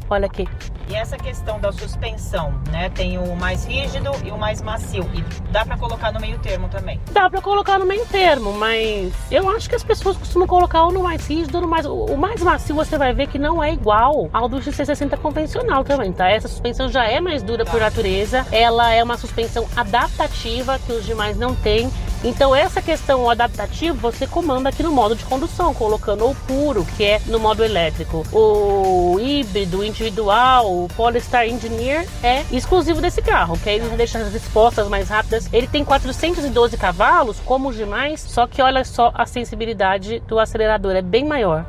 olha 0.09 0.27
aqui. 0.27 0.47
E 0.87 0.95
essa 0.95 1.17
questão 1.17 1.59
da 1.59 1.71
suspensão, 1.71 2.53
né? 2.71 2.89
Tem 2.89 3.17
o 3.17 3.35
mais 3.35 3.65
rígido 3.65 4.11
e 4.23 4.31
o 4.31 4.37
mais 4.37 4.61
macio. 4.61 5.09
E 5.13 5.21
dá 5.51 5.65
para 5.65 5.77
colocar 5.77 6.11
no 6.11 6.19
meio 6.19 6.37
termo 6.39 6.69
também? 6.69 6.99
Dá 7.11 7.29
para 7.29 7.41
colocar 7.41 7.79
no 7.79 7.85
meio 7.85 8.05
termo, 8.05 8.53
mas 8.53 9.11
eu 9.31 9.49
acho 9.49 9.67
que 9.67 9.75
as 9.75 9.83
pessoas 9.83 10.15
costumam 10.15 10.47
colocar 10.47 10.83
ou 10.83 10.91
no 10.91 11.01
mais 11.01 11.25
rígido 11.27 11.55
ou 11.55 11.61
no 11.61 11.67
mais. 11.67 11.85
O 11.85 12.15
mais 12.17 12.41
macio 12.41 12.75
você 12.75 12.97
vai 12.97 13.13
ver 13.13 13.27
que 13.27 13.39
não 13.39 13.63
é 13.63 13.73
igual 13.73 14.29
ao 14.31 14.47
do 14.47 14.57
XC60 14.57 15.17
convencional 15.17 15.83
também, 15.83 16.11
tá? 16.11 16.29
Essa 16.29 16.47
suspensão 16.47 16.87
já 16.87 17.05
é 17.05 17.19
mais 17.19 17.41
dura 17.41 17.65
tá. 17.65 17.71
por 17.71 17.79
natureza. 17.79 18.45
Ela 18.51 18.93
é 18.93 19.03
uma 19.03 19.17
suspensão 19.17 19.67
adaptativa 19.75 20.77
que 20.79 20.91
os 20.91 21.05
demais 21.05 21.37
não 21.37 21.55
têm 21.55 21.89
Então 22.23 22.55
essa 22.55 22.81
questão 22.81 23.29
adaptativa 23.29 23.93
você 23.97 24.25
comanda 24.25 24.69
aqui 24.69 24.81
no 24.81 24.91
modo 24.91 25.15
de 25.15 25.23
condução, 25.25 25.73
colocando 25.73 26.29
o 26.29 26.35
puro, 26.35 26.85
que 26.97 27.03
é 27.03 27.21
no 27.27 27.39
modo 27.39 27.63
elétrico. 27.63 28.25
O 28.31 29.19
híbrido, 29.19 29.83
individual, 29.83 30.65
o 30.65 30.87
Polestar 30.95 31.47
Engineer 31.47 32.07
é 32.23 32.43
exclusivo 32.51 33.01
desse 33.01 33.21
carro, 33.21 33.57
que 33.59 33.69
aí 33.69 33.77
ele 33.77 33.95
deixa 33.95 34.19
as 34.19 34.33
respostas 34.33 34.87
mais 34.87 35.09
rápidas. 35.09 35.47
Ele 35.53 35.67
tem 35.67 35.83
412 35.83 36.77
cavalos, 36.77 37.39
como 37.45 37.69
os 37.69 37.75
demais, 37.75 38.21
só 38.21 38.47
que 38.47 38.61
olha 38.61 38.83
só 38.83 39.11
a 39.13 39.25
sensibilidade 39.25 40.19
do 40.27 40.39
acelerador, 40.39 40.95
é 40.95 41.01
bem 41.01 41.25
maior. 41.25 41.65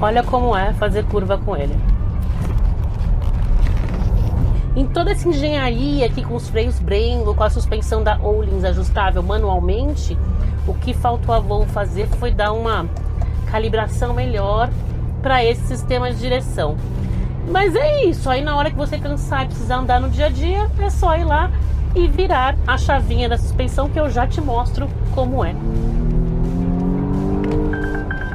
Olha 0.00 0.22
como 0.22 0.56
é 0.56 0.72
fazer 0.74 1.04
curva 1.06 1.36
com 1.38 1.56
ele. 1.56 1.74
Em 4.78 4.86
toda 4.86 5.10
essa 5.10 5.28
engenharia 5.28 6.06
aqui 6.06 6.22
com 6.22 6.36
os 6.36 6.48
freios 6.48 6.78
Brembo, 6.78 7.34
com 7.34 7.42
a 7.42 7.50
suspensão 7.50 8.00
da 8.00 8.16
Ohlins 8.20 8.62
ajustável 8.62 9.20
manualmente, 9.24 10.16
o 10.68 10.72
que 10.72 10.94
faltou 10.94 11.34
a 11.34 11.40
Volvo 11.40 11.68
fazer 11.72 12.06
foi 12.06 12.30
dar 12.30 12.52
uma 12.52 12.86
calibração 13.50 14.14
melhor 14.14 14.70
para 15.20 15.44
esse 15.44 15.66
sistema 15.66 16.12
de 16.12 16.20
direção. 16.20 16.76
Mas 17.50 17.74
é 17.74 18.04
isso, 18.04 18.30
aí 18.30 18.40
na 18.40 18.54
hora 18.54 18.70
que 18.70 18.76
você 18.76 19.00
cansar 19.00 19.46
e 19.46 19.48
precisar 19.48 19.78
andar 19.78 20.00
no 20.00 20.10
dia 20.10 20.26
a 20.26 20.28
dia, 20.28 20.70
é 20.78 20.90
só 20.90 21.16
ir 21.16 21.24
lá 21.24 21.50
e 21.92 22.06
virar 22.06 22.54
a 22.64 22.78
chavinha 22.78 23.28
da 23.28 23.36
suspensão 23.36 23.88
que 23.88 23.98
eu 23.98 24.08
já 24.08 24.28
te 24.28 24.40
mostro 24.40 24.88
como 25.12 25.44
é. 25.44 25.56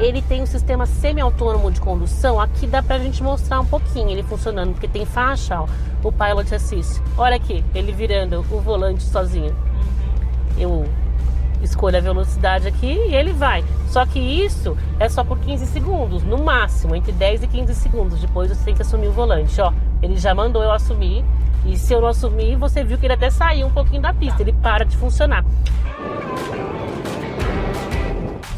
Ele 0.04 0.22
tem 0.22 0.42
um 0.42 0.46
sistema 0.46 0.86
semi-autônomo 0.86 1.72
de 1.72 1.80
condução. 1.80 2.38
Aqui 2.38 2.68
dá 2.68 2.84
pra 2.84 3.00
gente 3.00 3.24
mostrar 3.24 3.62
um 3.62 3.66
pouquinho 3.66 4.10
ele 4.10 4.22
funcionando, 4.22 4.74
porque 4.74 4.88
tem 4.88 5.06
faixa, 5.06 5.62
ó, 5.62 5.68
o 6.04 6.12
Pilot 6.12 6.54
Assist. 6.54 7.02
Olha 7.18 7.38
aqui, 7.38 7.64
ele 7.74 7.94
virando 7.94 8.46
o 8.52 8.60
volante 8.60 9.02
sozinho. 9.02 9.56
Eu 10.58 10.86
escolho 11.62 11.98
a 11.98 12.02
velocidade 12.02 12.68
aqui 12.68 12.92
e 12.92 13.16
ele 13.16 13.32
vai. 13.32 13.64
Só 13.88 14.06
que 14.06 14.20
isso 14.20 14.78
é 15.00 15.08
só 15.08 15.24
por 15.24 15.40
15 15.40 15.66
segundos, 15.68 16.22
no 16.22 16.44
máximo, 16.44 16.98
entre 16.98 17.14
10 17.14 17.44
e 17.44 17.48
15 17.48 17.74
segundos. 17.74 18.20
Depois 18.20 18.50
você 18.50 18.62
tem 18.62 18.76
que 18.76 18.82
assumir 18.82 19.08
o 19.08 19.14
volante, 19.14 19.62
ó. 19.62 19.72
Ele 20.02 20.18
já 20.18 20.36
mandou 20.36 20.62
eu 20.62 20.72
assumir. 20.74 21.24
E 21.66 21.78
se 21.78 21.94
eu 21.94 22.02
não 22.02 22.10
assumir, 22.10 22.58
você 22.58 22.84
viu 22.84 22.98
que 22.98 23.06
ele 23.06 23.14
até 23.14 23.30
saiu 23.30 23.68
um 23.68 23.72
pouquinho 23.72 24.02
da 24.02 24.14
pista, 24.14 24.42
ele 24.42 24.52
para 24.52 24.84
de 24.84 24.98
funcionar. 24.98 25.46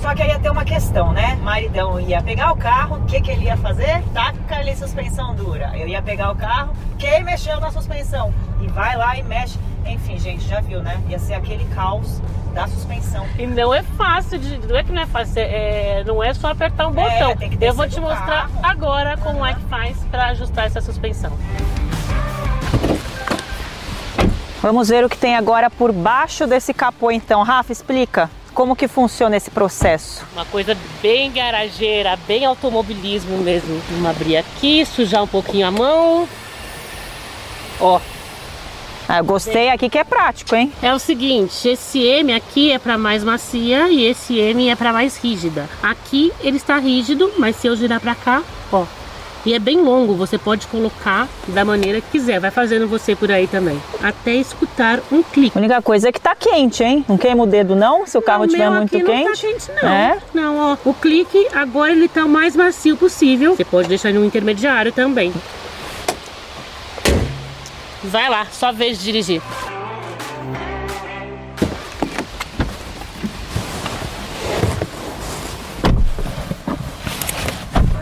Só 0.06 0.14
que 0.14 0.22
aí 0.22 0.30
ia 0.30 0.38
ter 0.38 0.52
uma 0.52 0.64
questão, 0.64 1.12
né? 1.14 1.36
Maridão 1.42 2.00
ia 2.00 2.22
pegar 2.22 2.52
o 2.52 2.56
carro, 2.56 2.98
o 2.98 3.06
que, 3.08 3.20
que 3.20 3.32
ele 3.32 3.46
ia 3.46 3.58
fazer? 3.58 4.04
Taca 4.14 4.58
ali 4.58 4.76
suspensão 4.76 5.34
dura. 5.34 5.72
Eu 5.76 5.88
ia 5.88 6.00
pegar 6.00 6.30
o 6.30 6.36
carro, 6.36 6.76
quem 7.00 7.24
mexeu 7.24 7.60
na 7.60 7.72
suspensão? 7.72 8.32
E 8.62 8.68
vai 8.68 8.96
lá 8.96 9.18
e 9.18 9.24
mexe. 9.24 9.58
Enfim, 9.84 10.20
gente, 10.20 10.48
já 10.48 10.62
viu, 10.62 10.80
né? 10.84 11.02
Ia 11.10 11.18
ser 11.18 11.34
aquele 11.34 11.66
caos 11.74 12.22
da 12.54 12.68
suspensão. 12.68 13.26
E 13.40 13.48
não 13.48 13.74
é 13.74 13.82
fácil, 13.82 14.38
de, 14.38 14.60
não 14.68 14.78
é 14.78 14.84
que 14.84 14.92
não 14.92 15.02
é 15.02 15.08
fácil, 15.08 15.42
é, 15.42 16.04
não 16.06 16.24
é 16.24 16.36
só 16.36 16.50
apertar 16.50 16.88
um 16.88 16.92
botão. 16.92 17.32
É, 17.32 17.36
tem 17.36 17.50
que 17.50 17.66
Eu 17.66 17.74
vou 17.74 17.90
te 17.90 18.00
mostrar 18.00 18.48
carro. 18.48 18.60
agora 18.62 19.18
como 19.18 19.44
é 19.44 19.56
que 19.56 19.62
faz 19.62 19.98
para 20.12 20.28
ajustar 20.28 20.68
essa 20.68 20.82
suspensão. 20.82 21.32
Vamos 24.62 24.88
ver 24.88 25.04
o 25.04 25.10
que 25.10 25.18
tem 25.18 25.36
agora 25.36 25.68
por 25.68 25.92
baixo 25.92 26.46
desse 26.46 26.76
capô 26.76 27.10
então. 27.10 27.42
Rafa, 27.42 27.72
explica 27.72 28.30
como 28.56 28.76
que 28.76 28.88
funciona 28.88 29.36
esse 29.38 29.52
processo. 29.52 30.26
Uma 30.34 30.46
coisa 30.46 30.76
bem 31.02 31.32
garageira, 31.32 32.18
bem 32.26 32.46
automobilismo 32.46 33.38
mesmo. 33.38 33.80
Vamos 33.92 34.10
abrir 34.10 34.38
aqui, 34.38 34.84
sujar 34.86 35.22
um 35.22 35.28
pouquinho 35.28 35.68
a 35.68 35.72
mão. 35.72 36.28
Ó, 37.80 38.00
Ah, 39.08 39.20
eu 39.20 39.24
gostei 39.24 39.70
aqui 39.70 39.88
que 39.88 40.00
é 40.00 40.04
prático, 40.04 40.56
hein? 40.56 40.74
É 40.82 40.92
o 40.92 40.98
seguinte, 40.98 41.68
esse 41.68 42.00
M 42.00 42.34
aqui 42.34 42.72
é 42.72 42.80
para 42.80 42.98
mais 42.98 43.24
macia 43.24 43.88
e 43.88 44.04
esse 44.04 44.40
M 44.40 44.68
é 44.68 44.76
para 44.76 44.92
mais 44.92 45.16
rígida. 45.18 45.70
Aqui 45.84 46.34
ele 46.40 46.58
está 46.58 46.80
rígido, 46.80 47.32
mas 47.38 47.56
se 47.56 47.68
eu 47.68 47.76
girar 47.76 48.00
para 48.00 48.16
cá, 48.16 48.42
ó, 48.72 48.86
e 49.46 49.54
é 49.54 49.60
bem 49.60 49.82
longo, 49.82 50.16
você 50.16 50.38
pode 50.38 50.68
colocar 50.68 51.28
da 51.48 51.64
maneira 51.64 52.02
que 52.02 52.12
quiser. 52.12 52.40
Vai 52.40 52.52
fazendo 52.52 52.88
você 52.88 53.16
por 53.16 53.32
aí 53.32 53.48
também, 53.48 53.80
até 54.02 54.34
escutar 54.34 55.00
um 55.12 55.22
clique. 55.22 55.58
A 55.58 55.60
única 55.60 55.82
coisa 55.82 56.10
é 56.10 56.12
que 56.12 56.20
tá 56.20 56.36
quente, 56.36 56.84
hein? 56.84 57.06
Não 57.08 57.18
queima 57.18 57.44
o 57.44 57.48
dedo 57.48 57.76
não, 57.76 58.06
se 58.06 58.18
o 58.18 58.22
carro 58.22 58.46
estiver 58.46 58.70
muito 58.70 58.92
quente. 58.92 59.08
Não 59.08 59.24
tá 59.24 59.42
quente 59.42 59.72
não. 59.82 59.90
É? 59.90 60.18
Não, 60.34 60.58
ó, 60.58 60.78
o 60.84 60.94
clique 60.94 61.48
agora 61.54 61.92
ele 61.92 62.08
tá 62.08 62.26
o 62.26 62.30
mais 62.30 62.56
macio 62.56 62.98
possível. 62.98 63.56
Você 63.56 63.66
pode 63.66 63.88
deixar 63.88 64.12
no 64.12 64.26
intermediário 64.26 64.92
também. 64.92 65.34
Vai 68.04 68.30
lá, 68.30 68.46
só 68.52 68.72
vez 68.72 68.98
de 69.00 69.06
dirigir. 69.06 69.42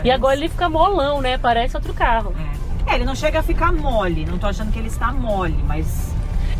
E 0.04 0.10
agora 0.10 0.36
ele 0.36 0.48
fica 0.48 0.68
molão, 0.68 1.20
né? 1.20 1.38
Parece 1.38 1.74
outro 1.76 1.94
carro. 1.94 2.34
É, 2.86 2.94
ele 2.94 3.04
não 3.04 3.14
chega 3.14 3.40
a 3.40 3.42
ficar 3.42 3.72
mole, 3.72 4.26
não 4.26 4.36
tô 4.38 4.46
achando 4.46 4.70
que 4.70 4.78
ele 4.78 4.88
está 4.88 5.10
mole, 5.12 5.58
mas. 5.66 6.12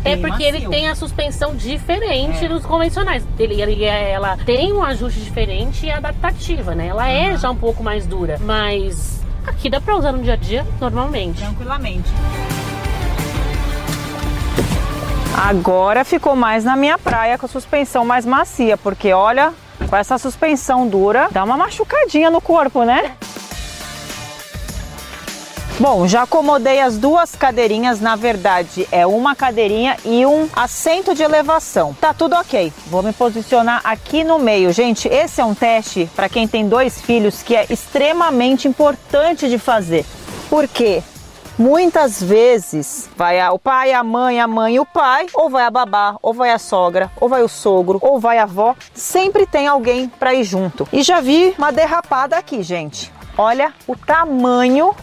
É 0.03 0.15
porque 0.17 0.43
ele 0.43 0.57
macio. 0.57 0.69
tem 0.69 0.87
a 0.87 0.95
suspensão 0.95 1.55
diferente 1.55 2.47
dos 2.47 2.63
convencionais. 2.65 3.23
Ele, 3.39 3.59
ele- 3.61 3.83
ela 3.83 4.37
tem 4.45 4.71
um 4.73 4.83
ajuste 4.83 5.19
diferente 5.19 5.85
e 5.85 5.91
adaptativa, 5.91 6.75
né? 6.75 6.87
Ela 6.87 7.07
é 7.09 7.37
já 7.37 7.49
um 7.49 7.55
pouco 7.55 7.83
mais 7.83 8.05
dura, 8.05 8.37
mas 8.41 9.19
aqui 9.47 9.67
dá 9.69 9.79
pra 9.81 9.95
usar 9.95 10.11
no 10.11 10.21
dia 10.21 10.33
a 10.33 10.37
dia 10.37 10.65
normalmente. 10.79 11.39
Tranquilamente. 11.41 12.09
Agora 15.47 16.03
ficou 16.05 16.35
mais 16.35 16.63
na 16.63 16.75
minha 16.75 16.97
praia 16.97 17.37
com 17.37 17.45
a 17.45 17.49
suspensão 17.49 18.05
mais 18.05 18.25
macia, 18.25 18.77
porque 18.77 19.11
olha, 19.11 19.53
com 19.89 19.95
essa 19.95 20.17
suspensão 20.17 20.87
dura, 20.87 21.27
dá 21.31 21.43
uma 21.43 21.57
machucadinha 21.57 22.29
no 22.29 22.39
corpo, 22.39 22.83
né? 22.83 23.11
Bom, 25.77 26.07
já 26.07 26.21
acomodei 26.21 26.79
as 26.79 26.97
duas 26.97 27.35
cadeirinhas, 27.35 27.99
na 27.99 28.15
verdade 28.15 28.87
é 28.93 29.05
uma 29.05 29.35
cadeirinha 29.35 29.97
e 30.05 30.25
um 30.25 30.47
assento 30.55 31.13
de 31.13 31.21
elevação. 31.21 31.93
Tá 31.99 32.13
tudo 32.13 32.33
ok. 32.37 32.71
Vou 32.87 33.03
me 33.03 33.11
posicionar 33.11 33.81
aqui 33.83 34.23
no 34.23 34.39
meio. 34.39 34.71
Gente, 34.71 35.09
esse 35.09 35.41
é 35.41 35.43
um 35.43 35.53
teste 35.53 36.09
para 36.15 36.29
quem 36.29 36.47
tem 36.47 36.65
dois 36.65 37.01
filhos 37.01 37.43
que 37.43 37.53
é 37.53 37.65
extremamente 37.69 38.69
importante 38.69 39.49
de 39.49 39.59
fazer. 39.59 40.05
Por 40.49 40.65
quê? 40.65 41.03
Muitas 41.59 42.23
vezes 42.23 43.09
vai 43.17 43.45
o 43.49 43.59
pai, 43.59 43.91
a 43.91 44.01
mãe, 44.01 44.39
a 44.39 44.47
mãe 44.47 44.75
e 44.75 44.79
o 44.79 44.85
pai, 44.85 45.25
ou 45.33 45.49
vai 45.49 45.65
a 45.65 45.71
babá, 45.71 46.15
ou 46.21 46.33
vai 46.33 46.51
a 46.51 46.59
sogra, 46.59 47.11
ou 47.19 47.27
vai 47.27 47.43
o 47.43 47.49
sogro, 47.49 47.99
ou 48.01 48.17
vai 48.17 48.37
a 48.37 48.43
avó. 48.43 48.77
Sempre 48.93 49.45
tem 49.45 49.67
alguém 49.67 50.07
para 50.07 50.33
ir 50.33 50.45
junto. 50.45 50.87
E 50.93 51.03
já 51.03 51.19
vi 51.19 51.53
uma 51.57 51.73
derrapada 51.73 52.37
aqui, 52.37 52.63
gente. 52.63 53.11
Olha 53.37 53.73
o 53.85 53.97
tamanho 53.97 54.95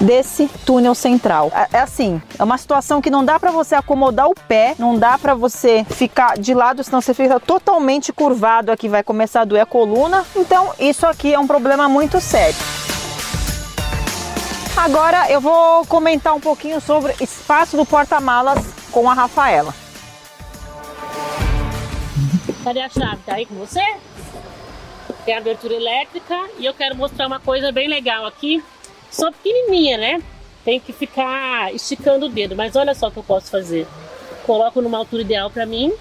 desse 0.00 0.48
túnel 0.64 0.94
central. 0.94 1.50
É 1.54 1.74
é 1.74 1.80
assim, 1.80 2.22
é 2.38 2.44
uma 2.44 2.56
situação 2.56 3.02
que 3.02 3.10
não 3.10 3.24
dá 3.24 3.38
para 3.40 3.50
você 3.50 3.74
acomodar 3.74 4.28
o 4.28 4.34
pé, 4.34 4.76
não 4.78 4.96
dá 4.96 5.18
para 5.18 5.34
você 5.34 5.84
ficar 5.84 6.38
de 6.38 6.54
lado, 6.54 6.84
senão 6.84 7.00
você 7.00 7.12
fica 7.12 7.40
totalmente 7.40 8.12
curvado 8.12 8.70
aqui, 8.70 8.88
vai 8.88 9.02
começar 9.02 9.40
a 9.40 9.44
doer 9.44 9.62
a 9.62 9.66
coluna. 9.66 10.24
Então, 10.36 10.72
isso 10.78 11.04
aqui 11.04 11.34
é 11.34 11.38
um 11.38 11.46
problema 11.46 11.88
muito 11.88 12.20
sério. 12.20 12.56
Agora 14.76 15.30
eu 15.30 15.40
vou 15.40 15.84
comentar 15.86 16.34
um 16.34 16.40
pouquinho 16.40 16.80
sobre 16.80 17.14
espaço 17.20 17.76
do 17.76 17.84
porta-malas 17.84 18.64
com 18.90 19.08
a 19.08 19.14
Rafaela. 19.14 19.74
Cadê 22.62 22.80
a 22.80 22.88
chave? 22.88 23.18
Tá 23.26 23.34
aí 23.34 23.46
com 23.46 23.54
você? 23.56 23.82
Tem 25.24 25.36
abertura 25.36 25.74
elétrica 25.74 26.38
e 26.58 26.66
eu 26.66 26.74
quero 26.74 26.96
mostrar 26.96 27.26
uma 27.26 27.40
coisa 27.40 27.72
bem 27.72 27.88
legal 27.88 28.26
aqui. 28.26 28.62
Só 29.14 29.30
pequenininha, 29.30 29.96
né? 29.96 30.22
Tem 30.64 30.80
que 30.80 30.92
ficar 30.92 31.72
esticando 31.72 32.26
o 32.26 32.28
dedo, 32.28 32.56
mas 32.56 32.74
olha 32.74 32.94
só 32.94 33.06
o 33.06 33.10
que 33.12 33.18
eu 33.18 33.22
posso 33.22 33.48
fazer. 33.50 33.86
Coloco 34.44 34.80
numa 34.82 34.98
altura 34.98 35.22
ideal 35.22 35.48
pra 35.50 35.64
mim, 35.64 35.92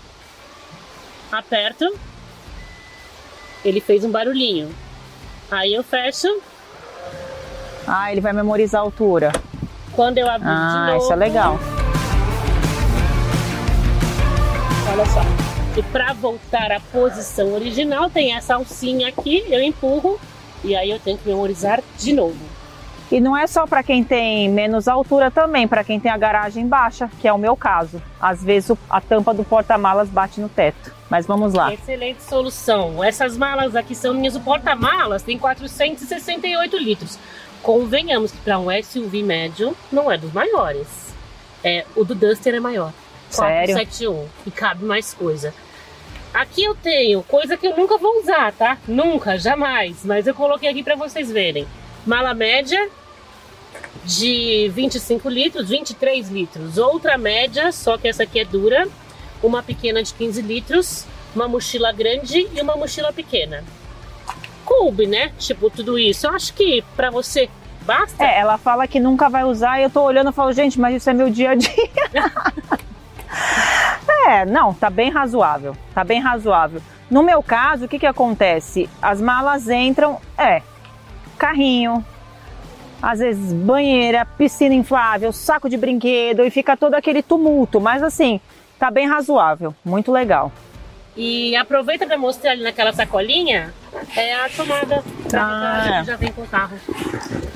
aperto, 1.31 1.85
ele 3.63 3.79
fez 3.79 4.03
um 4.03 4.09
barulhinho. 4.09 4.73
Aí 5.51 5.73
eu 5.73 5.83
fecho, 5.83 6.27
Ah, 7.85 8.11
ele 8.11 8.21
vai 8.21 8.33
memorizar 8.33 8.81
a 8.81 8.83
altura. 8.83 9.31
quando 9.91 10.17
eu 10.17 10.25
de 10.25 10.31
Ah, 10.45 10.87
novo. 10.93 11.03
isso 11.03 11.13
é 11.13 11.15
legal. 11.15 11.59
Olha 14.91 15.05
só. 15.05 15.21
E 15.77 15.83
para 15.83 16.13
voltar 16.13 16.71
à 16.71 16.79
posição 16.79 17.53
original, 17.53 18.09
tem 18.09 18.33
essa 18.35 18.55
alcinha 18.55 19.09
aqui, 19.09 19.43
eu 19.49 19.61
empurro 19.61 20.19
e 20.63 20.75
aí 20.75 20.89
eu 20.89 20.99
tenho 20.99 21.17
que 21.17 21.27
memorizar 21.27 21.81
de 21.99 22.13
novo. 22.13 22.52
E 23.11 23.19
não 23.19 23.37
é 23.37 23.45
só 23.45 23.67
para 23.67 23.83
quem 23.83 24.03
tem 24.03 24.49
menos 24.49 24.87
altura 24.87 25.29
também, 25.29 25.67
para 25.67 25.83
quem 25.83 25.99
tem 25.99 26.11
a 26.11 26.17
garagem 26.17 26.67
baixa, 26.67 27.09
que 27.19 27.27
é 27.27 27.33
o 27.33 27.37
meu 27.37 27.55
caso. 27.55 28.01
Às 28.19 28.43
vezes 28.43 28.75
a 28.89 28.99
tampa 28.99 29.33
do 29.33 29.43
porta-malas 29.43 30.09
bate 30.09 30.41
no 30.41 30.49
teto. 30.49 30.91
Mas 31.09 31.27
vamos 31.27 31.53
lá. 31.53 31.71
Excelente 31.71 32.23
solução. 32.23 33.03
Essas 33.03 33.37
malas 33.37 33.75
aqui 33.75 33.93
são 33.93 34.13
minhas. 34.13 34.35
O 34.35 34.39
porta-malas 34.39 35.21
tem 35.21 35.37
468 35.37 36.77
litros. 36.77 37.19
Convenhamos 37.61 38.31
que 38.31 38.37
para 38.39 38.57
um 38.57 38.67
SUV 38.81 39.21
médio 39.21 39.77
não 39.91 40.11
é 40.11 40.17
dos 40.17 40.33
maiores. 40.33 41.13
É, 41.63 41.85
o 41.95 42.03
do 42.03 42.15
Duster 42.15 42.55
é 42.55 42.59
maior. 42.59 42.91
Sério? 43.29 43.75
471 43.75 44.27
e 44.45 44.51
cabe 44.51 44.85
mais 44.85 45.13
coisa. 45.13 45.53
Aqui 46.33 46.63
eu 46.63 46.73
tenho 46.73 47.21
coisa 47.23 47.55
que 47.55 47.67
eu 47.67 47.77
nunca 47.77 47.97
vou 47.97 48.19
usar, 48.19 48.51
tá? 48.53 48.77
Nunca, 48.87 49.37
jamais. 49.37 50.03
Mas 50.03 50.25
eu 50.25 50.33
coloquei 50.33 50.67
aqui 50.67 50.81
para 50.81 50.95
vocês 50.95 51.31
verem. 51.31 51.67
Mala 52.05 52.33
média 52.33 52.89
de 54.03 54.69
25 54.73 55.29
litros, 55.29 55.69
23 55.69 56.29
litros. 56.29 56.77
Outra 56.77 57.17
média, 57.17 57.71
só 57.71 57.97
que 57.97 58.07
essa 58.07 58.23
aqui 58.23 58.39
é 58.39 58.45
dura. 58.45 58.87
Uma 59.41 59.63
pequena 59.63 60.03
de 60.03 60.13
15 60.13 60.41
litros. 60.41 61.05
Uma 61.35 61.47
mochila 61.47 61.91
grande 61.91 62.47
e 62.53 62.61
uma 62.61 62.75
mochila 62.75 63.11
pequena. 63.11 63.63
Coube, 64.65 65.07
né? 65.07 65.31
Tipo, 65.37 65.69
tudo 65.69 65.97
isso. 65.97 66.27
Eu 66.27 66.31
acho 66.31 66.53
que 66.53 66.83
para 66.95 67.09
você 67.09 67.49
basta. 67.85 68.23
É, 68.23 68.39
ela 68.39 68.57
fala 68.57 68.87
que 68.87 68.99
nunca 68.99 69.29
vai 69.29 69.43
usar 69.43 69.79
e 69.79 69.83
eu 69.83 69.89
tô 69.89 70.03
olhando 70.03 70.29
e 70.29 70.33
falo, 70.33 70.53
gente, 70.53 70.79
mas 70.79 70.95
isso 70.95 71.09
é 71.09 71.13
meu 71.13 71.29
dia 71.29 71.51
a 71.51 71.55
dia. 71.55 71.71
é, 74.27 74.45
não, 74.45 74.73
tá 74.73 74.89
bem 74.89 75.09
razoável. 75.09 75.75
Tá 75.93 76.03
bem 76.03 76.19
razoável. 76.19 76.81
No 77.09 77.23
meu 77.23 77.43
caso, 77.43 77.85
o 77.85 77.87
que 77.87 77.99
que 77.99 78.05
acontece? 78.05 78.89
As 79.01 79.21
malas 79.21 79.69
entram, 79.69 80.19
é, 80.37 80.61
carrinho, 81.47 82.05
às 83.01 83.19
vezes 83.19 83.51
banheira, 83.51 84.25
piscina 84.25 84.73
inflável, 84.73 85.33
saco 85.33 85.67
de 85.69 85.75
brinquedo 85.75 86.41
e 86.41 86.49
fica 86.49 86.77
todo 86.77 86.93
aquele 86.93 87.21
tumulto, 87.21 87.81
mas 87.81 88.01
assim, 88.01 88.39
tá 88.79 88.89
bem 88.89 89.05
razoável, 89.09 89.75
muito 89.83 90.09
legal. 90.09 90.49
E 91.17 91.53
aproveita 91.57 92.07
para 92.07 92.17
mostrar 92.17 92.51
ali 92.51 92.63
naquela 92.63 92.93
sacolinha 92.93 93.73
é 94.15 94.33
a 94.35 94.49
tomada 94.49 95.03
da 95.29 95.41
Ah, 95.43 95.83
ah, 95.83 95.99
é. 95.99 96.03
já 96.05 96.15
vem 96.15 96.31
com 96.31 96.43
o 96.43 96.47
carro. 96.47 96.77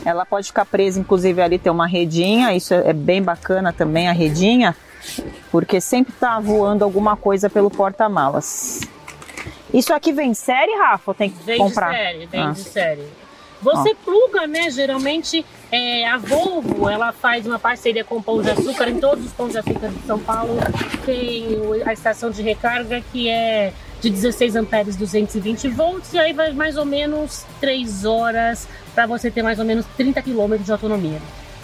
Ela 0.05 0.25
pode 0.25 0.47
ficar 0.47 0.65
presa, 0.65 0.99
inclusive 0.99 1.41
ali 1.41 1.57
tem 1.57 1.71
uma 1.71 1.87
redinha, 1.87 2.53
isso 2.53 2.73
é 2.73 2.91
bem 2.93 3.23
bacana 3.23 3.71
também 3.71 4.09
a 4.09 4.11
redinha, 4.11 4.75
porque 5.49 5.79
sempre 5.79 6.11
tá 6.19 6.39
voando 6.41 6.83
alguma 6.83 7.15
coisa 7.15 7.49
pelo 7.49 7.71
porta-malas. 7.71 8.81
Isso 9.73 9.93
aqui 9.93 10.11
vem 10.11 10.33
série, 10.33 10.75
Rafa? 10.77 11.13
Tem 11.13 11.29
que 11.29 11.41
Vem 11.43 11.57
comprar? 11.57 11.91
de 11.91 11.97
série, 11.97 12.25
vem 12.25 12.41
Ah. 12.41 12.51
de 12.51 12.59
série. 12.63 13.26
Você 13.61 13.95
pluga, 13.95 14.45
né? 14.45 14.69
Geralmente 14.69 15.45
é, 15.71 16.07
a 16.07 16.17
Volvo 16.17 16.89
ela 16.89 17.11
faz 17.11 17.45
uma 17.45 17.59
parceria 17.59 18.03
com 18.03 18.17
o 18.17 18.23
Pão 18.23 18.41
de 18.41 18.49
Açúcar 18.49 18.89
em 18.89 18.99
todos 18.99 19.25
os 19.25 19.31
pães 19.31 19.51
de 19.51 19.57
açúcar 19.57 19.89
de 19.89 20.05
São 20.05 20.19
Paulo. 20.19 20.57
Tem 21.05 21.47
a 21.85 21.93
estação 21.93 22.29
de 22.29 22.41
recarga 22.41 23.01
que 23.11 23.29
é 23.29 23.73
de 23.99 24.09
16 24.09 24.55
amperes 24.55 24.95
220 24.95 25.67
volts 25.69 26.13
e 26.13 26.19
aí 26.19 26.33
vai 26.33 26.51
mais 26.53 26.77
ou 26.77 26.85
menos 26.85 27.45
3 27.59 28.05
horas 28.05 28.67
para 28.93 29.07
você 29.07 29.31
ter 29.31 29.41
mais 29.41 29.57
ou 29.59 29.65
menos 29.65 29.85
30 29.97 30.21
quilômetros 30.21 30.65
de 30.65 30.71
autonomia. 30.71 31.19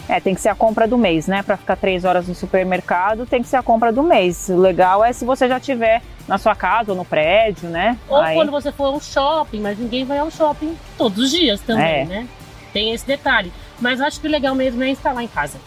É, 0.08 0.20
tem 0.20 0.36
que 0.36 0.42
ser 0.42 0.50
a 0.50 0.56
compra 0.56 0.88
do 0.88 0.98
mês, 0.98 1.28
né? 1.28 1.42
Para 1.44 1.56
ficar 1.56 1.76
três 1.78 2.04
horas 2.04 2.28
no 2.28 2.36
supermercado, 2.36 3.26
tem 3.26 3.42
que 3.42 3.48
ser 3.48 3.56
a 3.56 3.64
compra 3.64 3.92
do 3.92 4.04
mês. 4.04 4.50
O 4.50 4.58
legal 4.58 5.04
é 5.04 5.14
se 5.14 5.24
você 5.24 5.48
já 5.48 5.60
tiver 5.60 6.02
na 6.28 6.38
sua 6.38 6.56
casa 6.56 6.92
ou 6.92 6.98
no 6.98 7.06
prédio, 7.06 7.70
né? 7.70 7.98
Ou 8.10 8.18
Aí- 8.18 8.36
quando 8.36 8.52
você 8.52 8.72
for 8.72 8.86
ao 8.94 9.00
shopping, 9.00 9.62
mas 9.62 9.78
ninguém 9.80 10.04
vai 10.06 10.18
ao 10.20 10.30
shopping 10.30 10.78
todos 10.98 11.18
os 11.20 11.32
dias 11.32 11.62
também, 11.62 12.02
É. 12.02 12.06
né? 12.06 12.28
Tem 12.74 12.92
esse 12.92 13.06
detalhe. 13.06 13.52
Mas 13.80 14.02
acho 14.02 14.20
que 14.20 14.28
o 14.28 14.30
legal 14.32 14.54
mesmo 14.56 14.84
é 14.84 14.90
instalar 14.90 15.24
em 15.24 15.28
casa. 15.28 15.58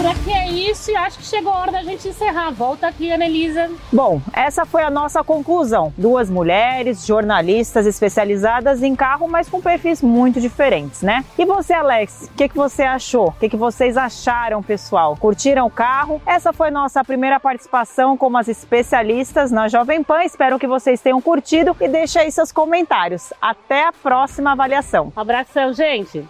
Por 0.00 0.06
aqui 0.06 0.32
é 0.32 0.48
isso 0.48 0.90
e 0.90 0.96
acho 0.96 1.18
que 1.18 1.26
chegou 1.26 1.52
a 1.52 1.58
hora 1.58 1.72
da 1.72 1.82
gente 1.82 2.08
encerrar. 2.08 2.50
Volta 2.52 2.86
aqui, 2.86 3.12
Anelisa. 3.12 3.70
Bom, 3.92 4.18
essa 4.32 4.64
foi 4.64 4.82
a 4.82 4.88
nossa 4.88 5.22
conclusão. 5.22 5.92
Duas 5.94 6.30
mulheres, 6.30 7.04
jornalistas 7.04 7.84
especializadas 7.84 8.82
em 8.82 8.96
carro, 8.96 9.28
mas 9.28 9.50
com 9.50 9.60
perfis 9.60 10.00
muito 10.00 10.40
diferentes, 10.40 11.02
né? 11.02 11.22
E 11.38 11.44
você, 11.44 11.74
Alex, 11.74 12.30
o 12.32 12.34
que, 12.34 12.48
que 12.48 12.56
você 12.56 12.82
achou? 12.82 13.28
O 13.28 13.32
que, 13.32 13.50
que 13.50 13.58
vocês 13.58 13.98
acharam, 13.98 14.62
pessoal? 14.62 15.18
Curtiram 15.18 15.66
o 15.66 15.70
carro? 15.70 16.22
Essa 16.24 16.50
foi 16.50 16.70
nossa 16.70 17.04
primeira 17.04 17.38
participação 17.38 18.16
como 18.16 18.38
as 18.38 18.48
especialistas 18.48 19.50
na 19.50 19.68
Jovem 19.68 20.02
Pan. 20.02 20.24
Espero 20.24 20.58
que 20.58 20.66
vocês 20.66 21.02
tenham 21.02 21.20
curtido 21.20 21.76
e 21.78 21.86
deixe 21.86 22.18
aí 22.18 22.32
seus 22.32 22.50
comentários. 22.50 23.34
Até 23.38 23.84
a 23.84 23.92
próxima 23.92 24.52
avaliação. 24.52 25.12
Um 25.14 25.20
abração, 25.20 25.74
gente. 25.74 26.26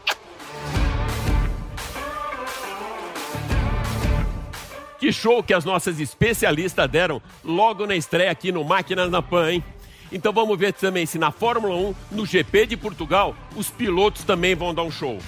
Que 5.01 5.11
show 5.11 5.43
que 5.43 5.55
as 5.55 5.65
nossas 5.65 5.99
especialistas 5.99 6.89
deram 6.91 7.23
logo 7.43 7.87
na 7.87 7.97
estreia 7.97 8.31
aqui 8.31 8.53
no 8.53 8.63
Máquinas 8.63 9.11
na 9.11 9.23
Pan, 9.23 9.51
hein? 9.51 9.65
Então 10.13 10.31
vamos 10.31 10.59
ver 10.59 10.75
também 10.75 11.07
se 11.07 11.19
na 11.19 11.31
Fórmula 11.31 11.75
1, 11.75 11.95
no 12.11 12.27
GP 12.27 12.67
de 12.67 12.77
Portugal, 12.77 13.35
os 13.57 13.71
pilotos 13.71 14.25
também 14.25 14.55
vão 14.55 14.75
dar 14.75 14.83
um 14.83 14.91
show. 14.91 15.19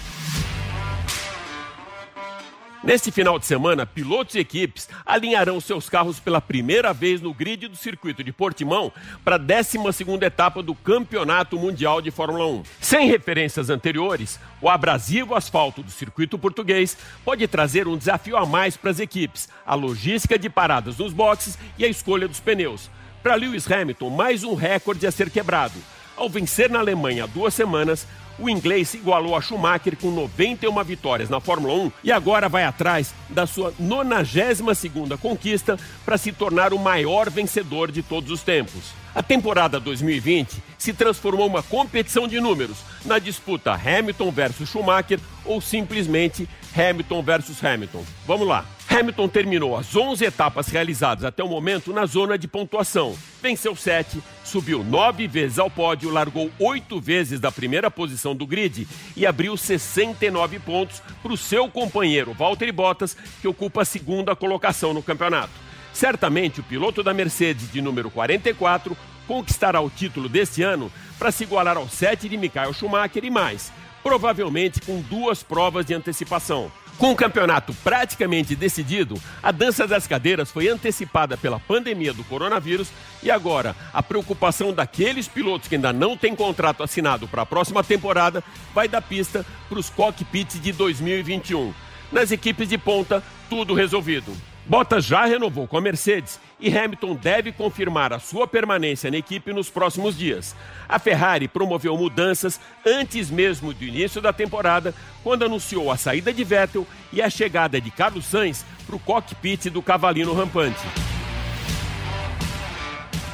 Neste 2.85 3.12
final 3.12 3.38
de 3.38 3.47
semana, 3.47 3.87
pilotos 3.87 4.35
e 4.35 4.40
equipes 4.40 4.88
alinharão 5.07 5.61
seus 5.61 5.88
carros 5.88 6.18
pela 6.18 6.40
primeira 6.40 6.92
vez 6.92 7.21
no 7.21 7.33
grid 7.33 7.68
do 7.68 7.77
circuito 7.77 8.25
de 8.25 8.33
Portimão 8.33 8.90
para 9.25 9.37
a 9.37 9.38
12ª 9.38 10.21
etapa 10.25 10.61
do 10.64 10.75
Campeonato 10.75 11.57
Mundial 11.57 12.03
de 12.03 12.11
Fórmula 12.11 12.45
1. 12.45 12.62
Sem 12.81 13.07
referências 13.07 13.71
anteriores, 13.71 14.40
o 14.61 14.68
abrasivo 14.68 15.37
asfalto 15.37 15.81
do 15.81 15.92
circuito 15.92 16.37
português 16.37 16.97
pode 17.25 17.47
trazer 17.47 17.87
um 17.87 17.97
desafio 17.97 18.37
a 18.37 18.45
mais 18.45 18.77
para 18.77 18.90
as 18.90 18.99
equipes, 18.99 19.49
a 19.64 19.77
logística 19.77 20.37
de 20.37 20.51
paradas 20.51 20.99
nos 20.99 21.12
boxes 21.12 21.57
e 21.79 21.85
a 21.85 21.88
escolha 21.88 22.27
dos 22.27 22.40
pneus. 22.40 22.90
Para 23.23 23.37
Lewis 23.37 23.71
Hamilton, 23.71 24.11
mais 24.11 24.42
um 24.42 24.55
recorde 24.55 25.07
a 25.07 25.12
ser 25.12 25.31
quebrado. 25.31 25.79
Ao 26.16 26.29
vencer 26.29 26.68
na 26.68 26.81
Alemanha 26.81 27.25
há 27.25 27.27
duas 27.27 27.55
semanas, 27.55 28.07
o 28.38 28.49
inglês 28.49 28.95
igualou 28.95 29.37
a 29.37 29.40
Schumacher 29.40 29.97
com 29.97 30.11
91 30.11 30.85
vitórias 30.85 31.29
na 31.29 31.40
Fórmula 31.40 31.75
1 31.75 31.92
e 32.05 32.12
agora 32.12 32.49
vai 32.49 32.64
atrás 32.64 33.14
da 33.29 33.47
sua 33.47 33.73
92ª 33.73 35.18
conquista 35.18 35.79
para 36.05 36.18
se 36.18 36.33
tornar 36.33 36.73
o 36.73 36.79
maior 36.79 37.31
vencedor 37.31 37.90
de 37.90 38.03
todos 38.03 38.31
os 38.31 38.42
tempos. 38.42 38.92
A 39.14 39.23
temporada 39.23 39.79
2020 39.79 40.62
se 40.79 40.92
transformou 40.92 41.47
uma 41.47 41.62
competição 41.62 42.27
de 42.27 42.40
números 42.40 42.79
na 43.05 43.18
disputa 43.18 43.73
Hamilton 43.73 44.31
versus 44.31 44.68
Schumacher 44.68 45.21
ou 45.45 45.61
simplesmente 45.61 46.49
Hamilton 46.75 47.23
versus 47.23 47.62
Hamilton. 47.62 48.05
Vamos 48.27 48.49
lá. 48.49 48.64
Hamilton 48.94 49.26
terminou 49.26 49.74
as 49.74 49.96
11 49.96 50.22
etapas 50.22 50.68
realizadas 50.68 51.24
até 51.24 51.42
o 51.42 51.48
momento 51.48 51.94
na 51.94 52.05
zona 52.05 52.37
de 52.37 52.46
pontuação. 52.46 53.16
Venceu 53.40 53.74
7, 53.74 54.22
subiu 54.44 54.85
9 54.85 55.26
vezes 55.26 55.59
ao 55.59 55.70
pódio, 55.70 56.11
largou 56.11 56.50
8 56.59 57.00
vezes 57.00 57.40
da 57.40 57.50
primeira 57.50 57.90
posição 57.90 58.37
do 58.37 58.46
grid 58.46 58.87
e 59.16 59.24
abriu 59.24 59.57
69 59.57 60.59
pontos 60.59 61.02
para 61.22 61.33
o 61.33 61.38
seu 61.38 61.70
companheiro 61.70 62.35
Valtteri 62.35 62.70
Bottas, 62.70 63.16
que 63.40 63.48
ocupa 63.48 63.81
a 63.81 63.87
segunda 63.87 64.37
colocação 64.37 64.92
no 64.92 65.02
campeonato. 65.02 65.52
Certamente 65.94 66.61
o 66.61 66.64
piloto 66.64 67.02
da 67.02 67.14
Mercedes 67.14 67.72
de 67.72 67.81
número 67.81 68.11
44 68.11 68.94
conquistará 69.26 69.81
o 69.81 69.88
título 69.88 70.28
deste 70.28 70.62
ano 70.62 70.92
para 71.18 71.33
se 71.33 71.44
igualar 71.44 71.78
ao 71.78 71.88
7 71.88 72.28
de 72.28 72.37
Michael 72.37 72.74
Schumacher 72.74 73.24
e 73.24 73.31
mais, 73.31 73.72
provavelmente 74.02 74.83
com 74.83 75.00
duas 75.00 75.42
provas 75.42 75.87
de 75.87 75.94
antecipação. 75.94 76.70
Com 77.02 77.10
o 77.10 77.16
campeonato 77.16 77.74
praticamente 77.82 78.54
decidido, 78.54 79.20
a 79.42 79.50
dança 79.50 79.88
das 79.88 80.06
cadeiras 80.06 80.52
foi 80.52 80.68
antecipada 80.68 81.36
pela 81.36 81.58
pandemia 81.58 82.12
do 82.12 82.22
coronavírus 82.22 82.92
e 83.24 83.28
agora 83.28 83.74
a 83.92 84.00
preocupação 84.00 84.72
daqueles 84.72 85.26
pilotos 85.26 85.66
que 85.66 85.74
ainda 85.74 85.92
não 85.92 86.16
têm 86.16 86.36
contrato 86.36 86.80
assinado 86.80 87.26
para 87.26 87.42
a 87.42 87.46
próxima 87.46 87.82
temporada 87.82 88.44
vai 88.72 88.86
dar 88.86 89.02
pista 89.02 89.44
para 89.68 89.80
os 89.80 89.90
cockpits 89.90 90.62
de 90.62 90.70
2021. 90.70 91.74
Nas 92.12 92.30
equipes 92.30 92.68
de 92.68 92.78
ponta, 92.78 93.20
tudo 93.50 93.74
resolvido. 93.74 94.32
Bottas 94.64 95.05
já 95.05 95.25
renovou 95.25 95.66
com 95.66 95.77
a 95.77 95.81
Mercedes 95.81 96.38
e 96.61 96.77
Hamilton 96.77 97.16
deve 97.16 97.51
confirmar 97.51 98.12
a 98.12 98.20
sua 98.20 98.46
permanência 98.46 99.11
na 99.11 99.16
equipe 99.16 99.53
nos 99.53 99.68
próximos 99.68 100.16
dias. 100.16 100.55
A 100.88 101.01
Ferrari 101.01 101.48
promoveu 101.48 101.96
mudanças 101.96 102.61
antes 102.87 103.29
mesmo 103.29 103.75
do 103.75 103.85
início 103.85 104.20
da 104.20 104.33
temporada, 104.33 104.94
quando 105.25 105.44
anunciou 105.44 105.90
a 105.90 105.96
saída 105.96 106.33
de 106.33 106.44
Vettel 106.44 106.87
e 107.12 107.20
a 107.20 107.29
chegada 107.29 107.81
de 107.81 107.90
Carlos 107.90 108.25
Sainz 108.25 108.64
para 108.87 108.94
o 108.94 109.01
cockpit 109.01 109.66
do 109.66 109.83
Cavalino 109.83 110.33
Rampante. 110.33 110.81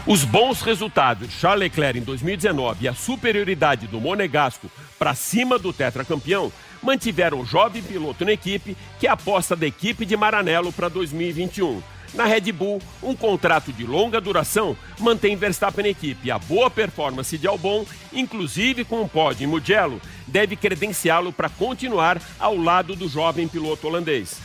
Os 0.06 0.24
bons 0.24 0.62
resultados 0.62 1.28
de 1.28 1.34
Charles 1.34 1.64
Leclerc 1.64 1.98
em 1.98 2.02
2019 2.02 2.86
e 2.86 2.88
a 2.88 2.94
superioridade 2.94 3.86
do 3.86 4.00
Monegasco 4.00 4.70
para 4.98 5.14
cima 5.14 5.58
do 5.58 5.70
tetracampeão 5.70 6.50
mantiveram 6.82 7.40
o 7.40 7.44
jovem 7.44 7.82
piloto 7.82 8.24
na 8.24 8.32
equipe, 8.32 8.76
que 8.98 9.06
é 9.06 9.10
a 9.10 9.14
aposta 9.14 9.54
da 9.54 9.66
equipe 9.66 10.04
de 10.04 10.16
Maranello 10.16 10.72
para 10.72 10.88
2021. 10.88 11.82
Na 12.14 12.24
Red 12.24 12.52
Bull, 12.52 12.80
um 13.02 13.14
contrato 13.14 13.72
de 13.72 13.84
longa 13.84 14.20
duração 14.20 14.76
mantém 14.98 15.36
Verstappen 15.36 15.84
na 15.84 15.90
equipe. 15.90 16.30
A 16.30 16.38
boa 16.38 16.70
performance 16.70 17.36
de 17.36 17.46
Albon, 17.46 17.84
inclusive 18.12 18.84
com 18.84 19.02
o 19.02 19.08
pódio 19.08 19.44
em 19.44 19.46
Mugello, 19.46 20.00
deve 20.26 20.56
credenciá-lo 20.56 21.32
para 21.32 21.50
continuar 21.50 22.20
ao 22.38 22.56
lado 22.56 22.96
do 22.96 23.08
jovem 23.08 23.46
piloto 23.46 23.86
holandês. 23.86 24.40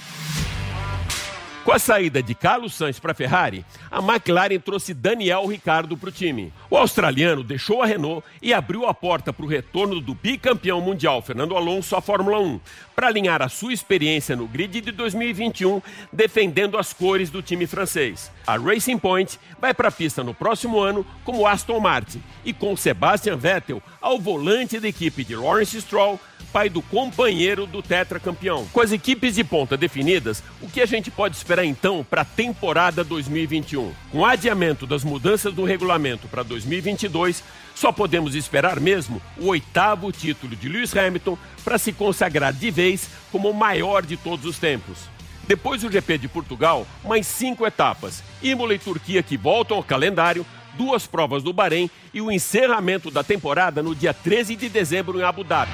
Com 1.64 1.72
a 1.72 1.80
saída 1.80 2.22
de 2.22 2.36
Carlos 2.36 2.74
Sainz 2.74 3.00
para 3.00 3.14
a 3.14 3.16
Ferrari, 3.16 3.66
a 3.90 4.00
McLaren 4.00 4.60
trouxe 4.60 4.94
Daniel 4.94 5.46
Ricciardo 5.46 5.96
para 5.96 6.10
o 6.10 6.12
time. 6.12 6.52
O 6.70 6.76
australiano 6.76 7.42
deixou 7.42 7.82
a 7.82 7.86
Renault 7.86 8.22
e 8.42 8.54
abriu 8.54 8.86
a 8.86 8.94
porta 8.94 9.32
para 9.32 9.46
o 9.46 9.48
retorno 9.48 10.02
do 10.02 10.14
bicampeão 10.14 10.82
mundial 10.82 11.22
Fernando 11.22 11.56
Alonso 11.56 11.96
à 11.96 12.02
Fórmula 12.02 12.38
1, 12.38 12.60
para 12.94 13.08
alinhar 13.08 13.42
a 13.42 13.48
sua 13.48 13.72
experiência 13.72 14.36
no 14.36 14.46
grid 14.46 14.82
de 14.82 14.92
2021, 14.92 15.82
defendendo 16.12 16.78
as 16.78 16.92
cores 16.92 17.30
do 17.30 17.42
time 17.42 17.66
francês. 17.66 18.30
A 18.46 18.58
Racing 18.58 18.98
Point 18.98 19.40
vai 19.58 19.74
para 19.74 19.88
a 19.88 19.92
pista 19.92 20.22
no 20.22 20.34
próximo 20.34 20.82
ano 20.82 21.06
como 21.24 21.48
Aston 21.48 21.80
Martin 21.80 22.22
e 22.44 22.52
com 22.52 22.76
Sebastian 22.76 23.38
Vettel 23.38 23.82
ao 24.02 24.20
volante 24.20 24.82
da 24.82 24.88
equipe 24.90 25.24
de 25.24 25.34
Lawrence 25.34 25.80
Stroll 25.80 26.20
pai 26.54 26.70
do 26.70 26.84
companheiro 26.84 27.66
do 27.66 27.82
tetracampeão. 27.82 28.68
Com 28.72 28.80
as 28.80 28.92
equipes 28.92 29.34
de 29.34 29.44
ponta 29.44 29.76
definidas, 29.76 30.44
o 30.62 30.70
que 30.70 30.80
a 30.80 30.86
gente 30.86 31.10
pode 31.10 31.36
esperar 31.36 31.53
então 31.62 32.06
para 32.10 32.22
a 32.22 32.26
temporada 32.26 33.04
2021? 33.04 33.94
Com 34.12 34.20
o 34.20 34.26
adiamento 34.26 34.88
das 34.88 35.04
mudanças 35.04 35.54
do 35.54 35.66
regulamento 35.66 36.28
para 36.30 36.42
2022, 36.42 37.44
só 37.76 37.92
podemos 37.92 38.34
esperar 38.34 38.80
mesmo 38.80 39.22
o 39.38 39.48
oitavo 39.48 40.12
título 40.12 40.56
de 40.56 40.70
Lewis 40.70 40.96
Hamilton 40.96 41.38
para 41.64 41.78
se 41.78 41.92
consagrar 41.92 42.54
de 42.54 42.72
vez 42.72 43.10
como 43.32 43.50
o 43.50 43.54
maior 43.54 44.06
de 44.06 44.16
todos 44.16 44.46
os 44.46 44.58
tempos. 44.58 45.00
Depois 45.46 45.82
do 45.82 45.92
GP 45.92 46.18
de 46.18 46.28
Portugal, 46.28 46.88
mais 47.04 47.28
cinco 47.28 47.68
etapas: 47.68 48.24
Imola 48.42 48.74
e 48.74 48.80
Turquia 48.80 49.22
que 49.22 49.36
voltam 49.36 49.76
ao 49.76 49.84
calendário, 49.84 50.46
duas 50.76 51.06
provas 51.06 51.44
do 51.44 51.52
Bahrein 51.52 51.90
e 52.14 52.22
o 52.22 52.32
encerramento 52.32 53.12
da 53.12 53.24
temporada 53.24 53.84
no 53.84 53.94
dia 53.94 54.14
13 54.14 54.56
de 54.56 54.70
dezembro 54.70 55.20
em 55.20 55.24
Abu 55.24 55.44
Dhabi. 55.44 55.74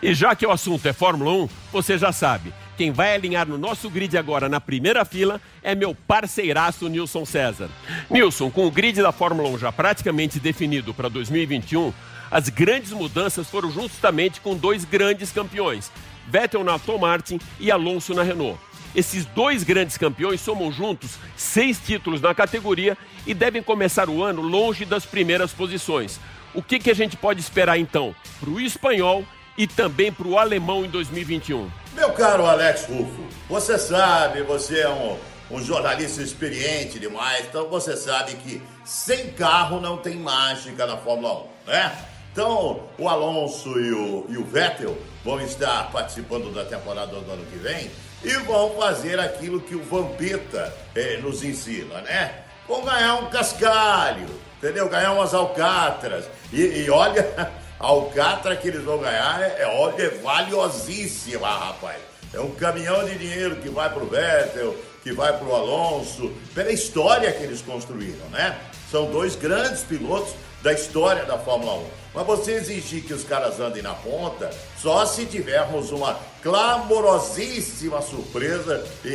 E 0.00 0.14
já 0.14 0.34
que 0.34 0.46
o 0.46 0.50
assunto 0.50 0.86
é 0.86 0.92
Fórmula 0.92 1.32
1, 1.32 1.48
você 1.72 1.98
já 1.98 2.12
sabe. 2.12 2.52
Quem 2.78 2.92
vai 2.92 3.12
alinhar 3.12 3.44
no 3.48 3.58
nosso 3.58 3.90
grid 3.90 4.16
agora 4.16 4.48
na 4.48 4.60
primeira 4.60 5.04
fila 5.04 5.40
é 5.64 5.74
meu 5.74 5.96
parceiraço 5.96 6.88
Nilson 6.88 7.24
César. 7.24 7.68
Nilson, 8.08 8.52
com 8.52 8.68
o 8.68 8.70
grid 8.70 9.02
da 9.02 9.10
Fórmula 9.10 9.48
1 9.48 9.58
já 9.58 9.72
praticamente 9.72 10.38
definido 10.38 10.94
para 10.94 11.08
2021, 11.08 11.92
as 12.30 12.48
grandes 12.48 12.92
mudanças 12.92 13.50
foram 13.50 13.68
justamente 13.68 14.40
com 14.40 14.56
dois 14.56 14.84
grandes 14.84 15.32
campeões, 15.32 15.90
Vettel 16.28 16.62
na 16.62 16.74
Aston 16.74 16.98
Martin 16.98 17.40
e 17.58 17.68
Alonso 17.68 18.14
na 18.14 18.22
Renault. 18.22 18.56
Esses 18.94 19.24
dois 19.26 19.64
grandes 19.64 19.98
campeões 19.98 20.40
somam 20.40 20.70
juntos 20.70 21.18
seis 21.36 21.80
títulos 21.80 22.20
na 22.20 22.32
categoria 22.32 22.96
e 23.26 23.34
devem 23.34 23.60
começar 23.60 24.08
o 24.08 24.22
ano 24.22 24.40
longe 24.40 24.84
das 24.84 25.04
primeiras 25.04 25.52
posições. 25.52 26.20
O 26.54 26.62
que, 26.62 26.78
que 26.78 26.92
a 26.92 26.94
gente 26.94 27.16
pode 27.16 27.40
esperar 27.40 27.76
então 27.76 28.14
para 28.38 28.50
o 28.50 28.60
espanhol 28.60 29.24
e 29.56 29.66
também 29.66 30.12
para 30.12 30.28
o 30.28 30.38
alemão 30.38 30.84
em 30.84 30.88
2021? 30.88 31.68
Meu 31.98 32.12
caro 32.12 32.46
Alex 32.46 32.86
Rufo, 32.86 33.26
você 33.48 33.76
sabe, 33.76 34.42
você 34.42 34.82
é 34.82 34.88
um, 34.88 35.18
um 35.50 35.60
jornalista 35.60 36.22
experiente 36.22 36.96
demais, 36.96 37.46
então 37.46 37.68
você 37.68 37.96
sabe 37.96 38.36
que 38.36 38.62
sem 38.84 39.32
carro 39.32 39.80
não 39.80 39.96
tem 39.96 40.14
mágica 40.14 40.86
na 40.86 40.96
Fórmula 40.96 41.42
1, 41.66 41.70
né? 41.70 41.98
Então, 42.30 42.84
o 42.96 43.08
Alonso 43.08 43.80
e 43.80 43.92
o, 43.92 44.26
e 44.28 44.38
o 44.38 44.44
Vettel 44.44 44.96
vão 45.24 45.40
estar 45.40 45.90
participando 45.90 46.54
da 46.54 46.64
temporada 46.64 47.16
do 47.16 47.32
ano 47.32 47.44
que 47.46 47.58
vem 47.58 47.90
e 48.22 48.32
vão 48.44 48.70
fazer 48.78 49.18
aquilo 49.18 49.60
que 49.60 49.74
o 49.74 49.82
Vampeta 49.82 50.72
eh, 50.94 51.16
nos 51.20 51.42
ensina, 51.42 52.00
né? 52.02 52.44
Vão 52.68 52.84
ganhar 52.84 53.16
um 53.16 53.28
cascalho, 53.28 54.28
entendeu? 54.56 54.88
Ganhar 54.88 55.14
umas 55.14 55.34
alcatras. 55.34 56.26
E, 56.52 56.62
e 56.62 56.90
olha, 56.90 57.50
a 57.78 57.86
alcatra 57.86 58.56
que 58.56 58.68
eles 58.68 58.82
vão 58.82 58.98
ganhar 58.98 59.40
é, 59.40 59.62
é, 59.62 60.02
é 60.02 60.08
valiosíssima, 60.22 61.48
rapaz. 61.48 61.98
É 62.32 62.40
um 62.40 62.50
caminhão 62.50 63.04
de 63.04 63.16
dinheiro 63.16 63.56
que 63.56 63.68
vai 63.68 63.88
pro 63.92 64.06
Vettel, 64.06 64.76
que 65.02 65.12
vai 65.12 65.36
pro 65.38 65.54
Alonso, 65.54 66.32
pela 66.54 66.70
história 66.70 67.32
que 67.32 67.42
eles 67.42 67.62
construíram, 67.62 68.26
né? 68.30 68.58
São 68.90 69.10
dois 69.10 69.34
grandes 69.36 69.82
pilotos 69.82 70.34
da 70.62 70.72
história 70.72 71.24
da 71.24 71.38
Fórmula 71.38 71.74
1. 71.74 71.86
Mas 72.14 72.26
você 72.26 72.52
exigir 72.52 73.04
que 73.04 73.14
os 73.14 73.22
caras 73.22 73.60
andem 73.60 73.82
na 73.82 73.94
ponta, 73.94 74.50
só 74.76 75.06
se 75.06 75.24
tivermos 75.24 75.90
uma 75.90 76.18
clamorosíssima 76.42 78.02
surpresa 78.02 78.84
e, 79.04 79.08
e, 79.08 79.12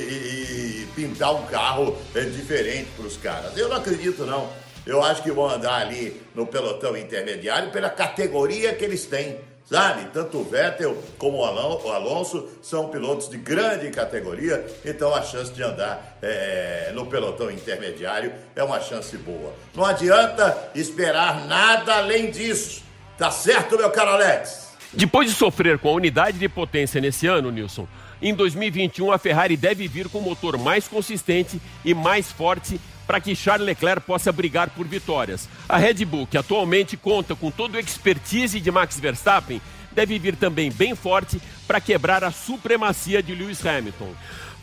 e 0.83 0.89
pintar 0.95 1.35
um 1.35 1.45
carro 1.47 1.97
é, 2.15 2.21
diferente 2.21 2.89
para 2.95 3.05
os 3.05 3.17
caras. 3.17 3.57
Eu 3.57 3.67
não 3.67 3.77
acredito, 3.77 4.25
não. 4.25 4.49
Eu 4.85 5.01
acho 5.01 5.23
que 5.23 5.31
vão 5.31 5.49
andar 5.49 5.75
ali 5.75 6.21
no 6.35 6.45
pelotão 6.45 6.97
intermediário 6.97 7.71
pela 7.71 7.89
categoria 7.89 8.73
que 8.73 8.83
eles 8.83 9.05
têm. 9.05 9.37
Sabe? 9.65 10.09
Tanto 10.11 10.39
o 10.39 10.43
Vettel 10.43 11.01
como 11.17 11.37
o 11.37 11.91
Alonso 11.91 12.49
são 12.61 12.89
pilotos 12.89 13.29
de 13.29 13.37
grande 13.37 13.89
categoria, 13.91 14.65
então 14.83 15.15
a 15.15 15.21
chance 15.21 15.53
de 15.53 15.63
andar 15.63 16.17
é, 16.21 16.91
no 16.93 17.05
pelotão 17.05 17.49
intermediário 17.49 18.33
é 18.55 18.63
uma 18.63 18.81
chance 18.81 19.15
boa. 19.17 19.53
Não 19.73 19.85
adianta 19.85 20.69
esperar 20.75 21.45
nada 21.47 21.95
além 21.95 22.29
disso. 22.29 22.83
Tá 23.17 23.31
certo, 23.31 23.77
meu 23.77 23.89
caro 23.89 24.11
Alex? 24.11 24.73
Depois 24.91 25.29
de 25.29 25.35
sofrer 25.35 25.79
com 25.79 25.89
a 25.89 25.93
unidade 25.93 26.37
de 26.37 26.49
potência 26.49 26.99
nesse 26.99 27.25
ano, 27.25 27.49
Nilson, 27.49 27.87
em 28.21 28.33
2021 28.33 29.11
a 29.11 29.17
Ferrari 29.17 29.57
deve 29.57 29.87
vir 29.87 30.07
com 30.07 30.19
um 30.19 30.23
motor 30.23 30.57
mais 30.57 30.87
consistente 30.87 31.59
e 31.83 31.93
mais 31.93 32.31
forte 32.31 32.79
para 33.13 33.21
que 33.21 33.35
Charles 33.35 33.67
Leclerc 33.67 34.07
possa 34.07 34.31
brigar 34.31 34.71
por 34.71 34.87
vitórias. 34.87 35.47
A 35.69 35.77
Red 35.77 36.03
Bull, 36.03 36.25
que 36.25 36.35
atualmente 36.35 36.97
conta 36.97 37.35
com 37.35 37.51
todo 37.51 37.75
o 37.75 37.79
expertise 37.79 38.59
de 38.59 38.71
Max 38.71 38.99
Verstappen, 38.99 39.61
deve 39.91 40.17
vir 40.17 40.35
também 40.35 40.71
bem 40.71 40.95
forte 40.95 41.39
para 41.67 41.79
quebrar 41.79 42.23
a 42.23 42.31
supremacia 42.31 43.21
de 43.21 43.35
Lewis 43.35 43.63
Hamilton. 43.63 44.15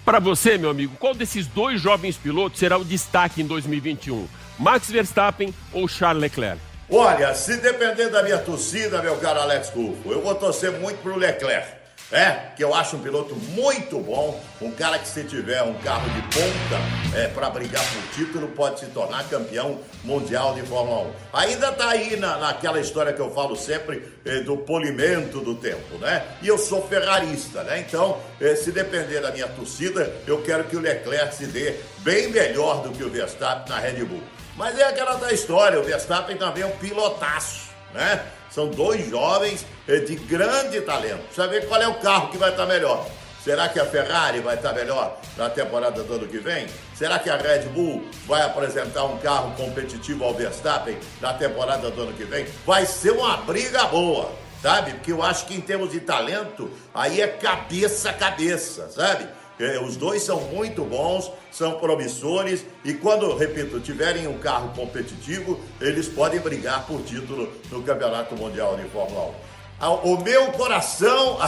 Para 0.04 0.18
você, 0.18 0.58
meu 0.58 0.68
amigo, 0.68 0.96
qual 0.98 1.14
desses 1.14 1.46
dois 1.46 1.80
jovens 1.80 2.16
pilotos 2.16 2.58
será 2.58 2.76
o 2.76 2.84
destaque 2.84 3.40
em 3.40 3.46
2021? 3.46 4.26
Max 4.58 4.90
Verstappen 4.90 5.54
ou 5.72 5.86
Charles 5.86 6.20
Leclerc? 6.20 6.60
Olha, 6.90 7.32
se 7.36 7.56
depender 7.58 8.08
da 8.08 8.20
minha 8.24 8.38
torcida, 8.38 9.00
meu 9.00 9.16
caro 9.18 9.42
Alex 9.42 9.68
Rufo, 9.68 10.10
eu 10.10 10.22
vou 10.22 10.34
torcer 10.34 10.72
muito 10.72 11.00
para 11.04 11.12
o 11.12 11.16
Leclerc. 11.16 11.79
É, 12.12 12.50
que 12.56 12.64
eu 12.64 12.74
acho 12.74 12.96
um 12.96 13.00
piloto 13.00 13.36
muito 13.36 14.00
bom, 14.00 14.42
um 14.60 14.72
cara 14.72 14.98
que 14.98 15.06
se 15.06 15.22
tiver 15.22 15.62
um 15.62 15.74
carro 15.74 16.10
de 16.10 16.20
ponta 16.22 17.16
é, 17.16 17.28
para 17.28 17.48
brigar 17.50 17.84
por 17.84 18.02
título 18.14 18.48
pode 18.48 18.80
se 18.80 18.86
tornar 18.86 19.28
campeão 19.28 19.78
mundial 20.02 20.52
de 20.54 20.62
Fórmula 20.62 21.02
1. 21.02 21.12
Ainda 21.32 21.70
tá 21.70 21.90
aí 21.90 22.16
na, 22.16 22.36
naquela 22.36 22.80
história 22.80 23.12
que 23.12 23.20
eu 23.20 23.30
falo 23.32 23.54
sempre 23.54 24.12
é, 24.24 24.40
do 24.40 24.56
polimento 24.56 25.40
do 25.40 25.54
tempo, 25.54 25.98
né? 25.98 26.24
E 26.42 26.48
eu 26.48 26.58
sou 26.58 26.82
ferrarista, 26.88 27.62
né? 27.62 27.84
Então, 27.86 28.20
é, 28.40 28.56
se 28.56 28.72
depender 28.72 29.20
da 29.20 29.30
minha 29.30 29.46
torcida, 29.46 30.12
eu 30.26 30.42
quero 30.42 30.64
que 30.64 30.76
o 30.76 30.80
Leclerc 30.80 31.32
se 31.32 31.46
dê 31.46 31.76
bem 31.98 32.28
melhor 32.28 32.82
do 32.82 32.90
que 32.90 33.04
o 33.04 33.10
Verstappen 33.10 33.72
na 33.72 33.78
Red 33.78 34.04
Bull. 34.04 34.22
Mas 34.56 34.76
é 34.76 34.84
aquela 34.84 35.14
da 35.14 35.32
história, 35.32 35.78
o 35.78 35.84
Verstappen 35.84 36.36
também 36.36 36.64
é 36.64 36.66
um 36.66 36.76
pilotaço, 36.76 37.68
né? 37.94 38.20
São 38.50 38.68
dois 38.68 39.08
jovens 39.08 39.64
eh, 39.86 40.00
de 40.00 40.16
grande 40.16 40.80
talento. 40.80 41.22
Precisa 41.24 41.46
ver 41.46 41.68
qual 41.68 41.80
é 41.80 41.88
o 41.88 41.94
carro 41.94 42.28
que 42.28 42.38
vai 42.38 42.50
estar 42.50 42.66
melhor. 42.66 43.06
Será 43.42 43.68
que 43.68 43.80
a 43.80 43.86
Ferrari 43.86 44.40
vai 44.40 44.56
estar 44.56 44.74
melhor 44.74 45.18
na 45.36 45.48
temporada 45.48 46.02
do 46.02 46.14
ano 46.14 46.28
que 46.28 46.38
vem? 46.38 46.66
Será 46.94 47.18
que 47.18 47.30
a 47.30 47.36
Red 47.36 47.68
Bull 47.70 48.04
vai 48.26 48.42
apresentar 48.42 49.04
um 49.04 49.16
carro 49.18 49.54
competitivo 49.56 50.24
ao 50.24 50.34
Verstappen 50.34 50.98
na 51.22 51.32
temporada 51.32 51.90
do 51.90 52.02
ano 52.02 52.12
que 52.12 52.24
vem? 52.24 52.46
Vai 52.66 52.84
ser 52.84 53.12
uma 53.12 53.38
briga 53.38 53.84
boa, 53.84 54.30
sabe? 54.60 54.92
Porque 54.92 55.12
eu 55.12 55.22
acho 55.22 55.46
que 55.46 55.54
em 55.54 55.60
termos 55.60 55.90
de 55.90 56.00
talento, 56.00 56.70
aí 56.92 57.22
é 57.22 57.28
cabeça 57.28 58.10
a 58.10 58.12
cabeça, 58.12 58.90
sabe? 58.90 59.26
É, 59.60 59.78
os 59.78 59.94
dois 59.94 60.22
são 60.22 60.40
muito 60.40 60.82
bons, 60.84 61.30
são 61.52 61.72
promissores 61.72 62.64
e 62.82 62.94
quando, 62.94 63.36
repito, 63.36 63.78
tiverem 63.78 64.26
um 64.26 64.38
carro 64.38 64.70
competitivo, 64.74 65.60
eles 65.78 66.08
podem 66.08 66.40
brigar 66.40 66.86
por 66.86 67.02
título 67.02 67.52
no 67.70 67.82
Campeonato 67.82 68.34
Mundial 68.34 68.74
de 68.78 68.88
Fórmula 68.88 69.26
1. 69.26 69.34
Ah, 69.78 69.90
o 69.90 70.16
meu 70.22 70.46
coração 70.52 71.38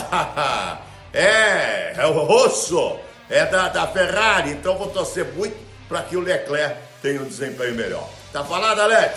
é, 1.11 1.95
é 1.97 2.07
o 2.07 2.13
rosso, 2.13 2.99
é 3.31 3.47
da, 3.47 3.69
da 3.69 3.87
Ferrari, 3.87 4.51
então 4.51 4.77
vou 4.77 4.89
torcer 4.89 5.33
muito 5.33 5.57
para 5.89 6.03
que 6.03 6.15
o 6.15 6.21
Leclerc 6.21 6.77
tenha 7.01 7.23
um 7.23 7.27
desempenho 7.27 7.75
melhor. 7.75 8.07
Tá 8.31 8.45
falado, 8.45 8.79
Alex? 8.79 9.15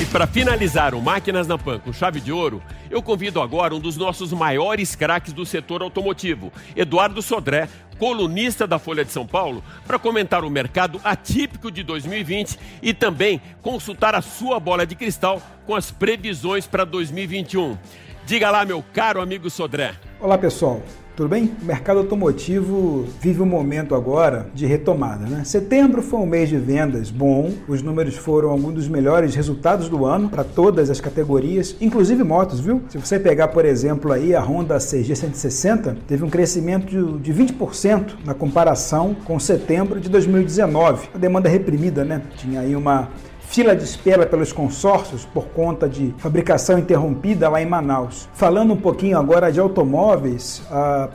E 0.00 0.06
para 0.06 0.28
finalizar 0.28 0.94
o 0.94 1.02
Máquinas 1.02 1.48
na 1.48 1.58
Pan 1.58 1.80
com 1.80 1.92
chave 1.92 2.20
de 2.20 2.30
ouro, 2.30 2.62
eu 2.90 3.02
convido 3.02 3.40
agora 3.40 3.74
um 3.74 3.80
dos 3.80 3.96
nossos 3.96 4.32
maiores 4.32 4.94
craques 4.94 5.32
do 5.32 5.44
setor 5.44 5.82
automotivo, 5.82 6.52
Eduardo 6.76 7.22
Sodré, 7.22 7.68
colunista 7.98 8.66
da 8.66 8.78
Folha 8.78 9.04
de 9.04 9.12
São 9.12 9.26
Paulo, 9.26 9.62
para 9.86 9.98
comentar 9.98 10.44
o 10.44 10.50
mercado 10.50 11.00
atípico 11.02 11.70
de 11.70 11.82
2020 11.82 12.58
e 12.82 12.94
também 12.94 13.40
consultar 13.60 14.14
a 14.14 14.22
sua 14.22 14.60
bola 14.60 14.86
de 14.86 14.94
cristal 14.94 15.42
com 15.66 15.74
as 15.74 15.90
previsões 15.90 16.66
para 16.66 16.84
2021. 16.84 17.76
Diga 18.24 18.50
lá, 18.50 18.64
meu 18.64 18.84
caro 18.92 19.20
amigo 19.20 19.50
Sodré. 19.50 19.94
Olá, 20.20 20.38
pessoal. 20.38 20.82
Tudo 21.18 21.30
bem? 21.30 21.50
O 21.60 21.64
mercado 21.64 21.98
automotivo 21.98 23.04
vive 23.20 23.42
um 23.42 23.46
momento 23.46 23.92
agora 23.92 24.46
de 24.54 24.66
retomada, 24.66 25.26
né? 25.26 25.42
Setembro 25.42 26.00
foi 26.00 26.20
um 26.20 26.26
mês 26.26 26.48
de 26.48 26.56
vendas 26.56 27.10
bom, 27.10 27.52
os 27.66 27.82
números 27.82 28.14
foram 28.14 28.50
alguns 28.50 28.74
dos 28.74 28.88
melhores 28.88 29.34
resultados 29.34 29.88
do 29.88 30.06
ano 30.06 30.28
para 30.28 30.44
todas 30.44 30.90
as 30.90 31.00
categorias, 31.00 31.74
inclusive 31.80 32.22
motos, 32.22 32.60
viu? 32.60 32.80
Se 32.88 32.98
você 32.98 33.18
pegar, 33.18 33.48
por 33.48 33.64
exemplo, 33.64 34.12
aí 34.12 34.32
a 34.32 34.40
Honda 34.40 34.78
CG 34.78 35.16
160, 35.16 35.96
teve 36.06 36.24
um 36.24 36.30
crescimento 36.30 37.18
de 37.18 37.34
20% 37.34 38.10
na 38.24 38.32
comparação 38.32 39.16
com 39.24 39.40
setembro 39.40 39.98
de 39.98 40.08
2019. 40.08 41.08
A 41.12 41.18
demanda 41.18 41.48
reprimida, 41.48 42.04
né? 42.04 42.22
Tinha 42.36 42.60
aí 42.60 42.76
uma 42.76 43.08
fila 43.48 43.74
de 43.74 43.82
espera 43.82 44.26
pelos 44.26 44.52
consórcios 44.52 45.24
por 45.24 45.46
conta 45.46 45.88
de 45.88 46.14
fabricação 46.18 46.78
interrompida 46.78 47.48
lá 47.48 47.62
em 47.62 47.66
Manaus. 47.66 48.28
Falando 48.34 48.74
um 48.74 48.76
pouquinho 48.76 49.18
agora 49.18 49.50
de 49.50 49.58
automóveis, 49.58 50.62